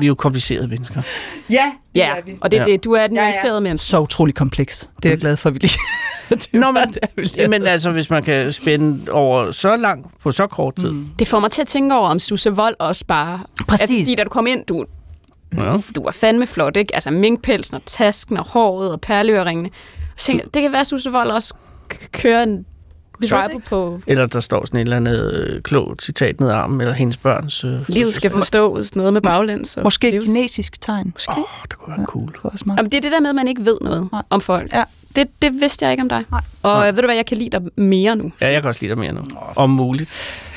[0.00, 1.02] vi er jo komplicerede mennesker.
[1.50, 2.72] Ja, Ja, og det er Ja.
[2.72, 2.84] det.
[2.84, 3.28] Du er den Ja, ja.
[3.30, 3.86] nuancerede menneske.
[3.88, 4.88] Så utrolig kompleks.
[4.96, 5.78] Det er jeg glad for, at vi lige...
[6.30, 10.46] det Nå, men, vi men altså, hvis man kan spænde over så langt på så
[10.46, 10.90] kort tid.
[10.90, 11.08] Mm.
[11.18, 13.40] Det får mig til at tænke over, om Susse Vold også bare...
[13.68, 13.80] Præcis.
[13.82, 14.84] Altså, fordi da du kom ind, du,
[15.58, 15.76] Ja.
[15.96, 16.94] du var fandme flot, ikke?
[16.94, 19.70] Altså minkpelsen og tasken og håret og perleøringene.
[20.16, 21.54] Så tænkte, jeg, det kan være, at Susse Vold også
[22.12, 22.66] kører en
[23.26, 24.00] tribal på...
[24.06, 27.16] Eller der står sådan et eller andet øh, klogt citat ned ad armen, eller hendes
[27.16, 27.64] børns...
[27.64, 29.76] Øh, Livet skal forstås, noget med baglæns.
[29.76, 31.10] og Måske et livs- kinesisk tegn.
[31.14, 31.32] Måske.
[31.32, 32.26] Åh, oh, det kunne være cool.
[32.32, 32.76] Det også meget.
[32.78, 34.22] Jamen, det er det der med, at man ikke ved noget Nej.
[34.30, 34.72] om folk.
[34.72, 34.84] Ja.
[35.16, 36.24] Det, det vidste jeg ikke om dig.
[36.30, 36.40] Nej.
[36.62, 38.90] Og ved du hvad, jeg kan lide dig mere nu, Ja, jeg kan også lide
[38.90, 39.20] dig mere nu.
[39.56, 40.10] Om muligt.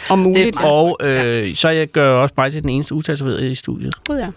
[0.10, 0.56] om muligt.
[0.56, 3.94] meget Og øh, så jeg gør også mig til den eneste utatoverede i studiet.
[4.08, 4.28] Gud, ja.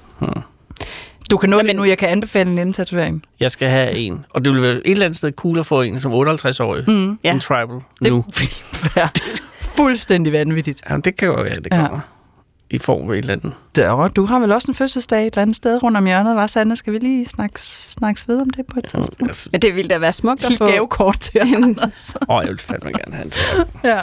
[1.30, 1.84] Du kan nå Jamen- det nu.
[1.84, 3.22] Jeg kan anbefale en lændetatovering.
[3.40, 4.24] Jeg skal have en.
[4.30, 6.84] Og det vil være et eller andet sted cool at få en som 58-årig.
[6.90, 7.18] Mm.
[7.24, 7.32] Ja.
[7.34, 8.24] En tribal Det nu.
[8.38, 8.48] vil
[8.94, 9.08] være
[9.76, 10.82] fuldstændig vanvittigt.
[10.90, 11.76] Jamen, det kan jo være, det Ja.
[11.86, 12.00] kommer.
[12.70, 13.52] I form af et eller andet.
[13.76, 16.46] Der, du har vel også en fødselsdag et eller andet sted rundt om hjørnet, var
[16.46, 16.76] Sande?
[16.76, 19.22] Skal vi lige snakke, snakkes ved om det på et tidspunkt?
[19.22, 20.70] Altså, Men det ville da være smukt at få...
[20.70, 22.14] gavekort til Anders.
[22.28, 23.66] åh, jeg vil fandme gerne have en tribal.
[23.90, 24.00] ja.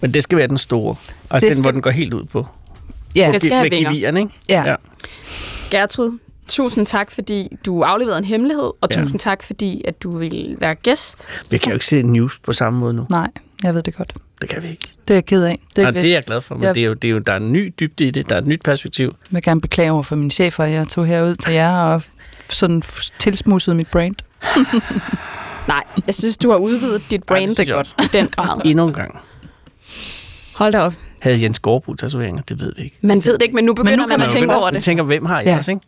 [0.00, 0.96] Men det skal være den store.
[1.30, 2.46] Altså Det den, skal- hvor den går helt ud på.
[3.16, 3.30] Ja.
[3.32, 3.90] Det skal have vinger.
[3.90, 4.30] geviren, ikke?
[4.48, 4.62] Ja.
[4.68, 4.74] Ja.
[5.70, 6.18] Gertrud,
[6.48, 8.96] tusind tak, fordi du afleverede en hemmelighed, og Ja.
[9.02, 11.28] tusind tak, fordi at du ville være gæst.
[11.50, 13.06] Vi kan jo ikke se news på samme måde nu.
[13.10, 13.28] Nej,
[13.62, 14.12] jeg ved det godt.
[14.40, 14.88] Det kan vi ikke.
[15.08, 15.58] Det er jeg ked af.
[15.68, 16.72] Det, Det, er Nej, det er jeg glad for, men Ja.
[16.72, 18.28] det er jo, det er jo, der er en ny dybde i det.
[18.28, 19.04] Der er et nyt perspektiv.
[19.06, 22.02] Jeg vil gerne beklage over for mine chefer, at jeg tog herud til jer og
[22.48, 22.82] sådan
[23.18, 24.14] tilsmussede mit brand.
[25.68, 27.94] Nej, jeg synes, du har udvidet dit brand synes jeg også.
[28.02, 28.60] i den grad.
[28.64, 29.18] Endnu en gang.
[30.54, 30.94] Hold da op.
[31.18, 32.42] Havde Jens Gårdbo tatoveringer?
[32.42, 32.98] Det ved vi ikke.
[33.02, 34.72] Man ved det ikke, men nu begynder nu man, kan at man tænke over Jeg
[34.74, 34.82] det.
[34.82, 35.56] tænker, hvem har jeg Ja.
[35.56, 35.82] også, ikke?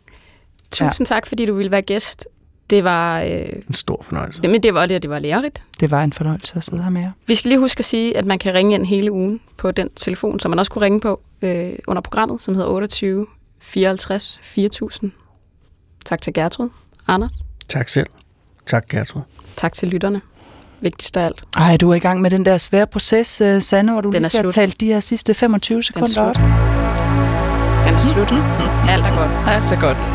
[0.71, 2.27] Tusind tak, fordi du ville være gæst.
[2.69, 4.39] Det var, øh, En stor fornøjelse.
[4.43, 5.61] jamen, det var det, og det var lærerigt.
[5.79, 7.11] Det var en fornøjelse at sidde her med jer.
[7.27, 9.89] Vi skal lige huske at sige, at man kan ringe ind hele ugen på den
[9.95, 13.25] telefon, som man også kunne ringe på øh, under programmet, som hedder 28
[13.61, 15.11] 54 4000.
[16.05, 16.69] Tak til Gertrud.
[17.07, 17.31] Anders.
[17.69, 18.07] Tak selv.
[18.65, 19.21] Tak, Gertrud.
[19.57, 20.21] Tak til lytterne.
[20.81, 21.43] Vigtigst af alt.
[21.57, 24.13] Ej, du er i gang med den der svære proces, uh, Sanne, hvor du Den
[24.21, 24.53] lige er skal slut.
[24.53, 26.25] talt de her sidste 25 sekunder slut.
[26.27, 26.35] op.
[26.35, 28.31] Den er slut.
[28.93, 29.47] Alt er godt.
[29.49, 30.14] Ja, det er godt.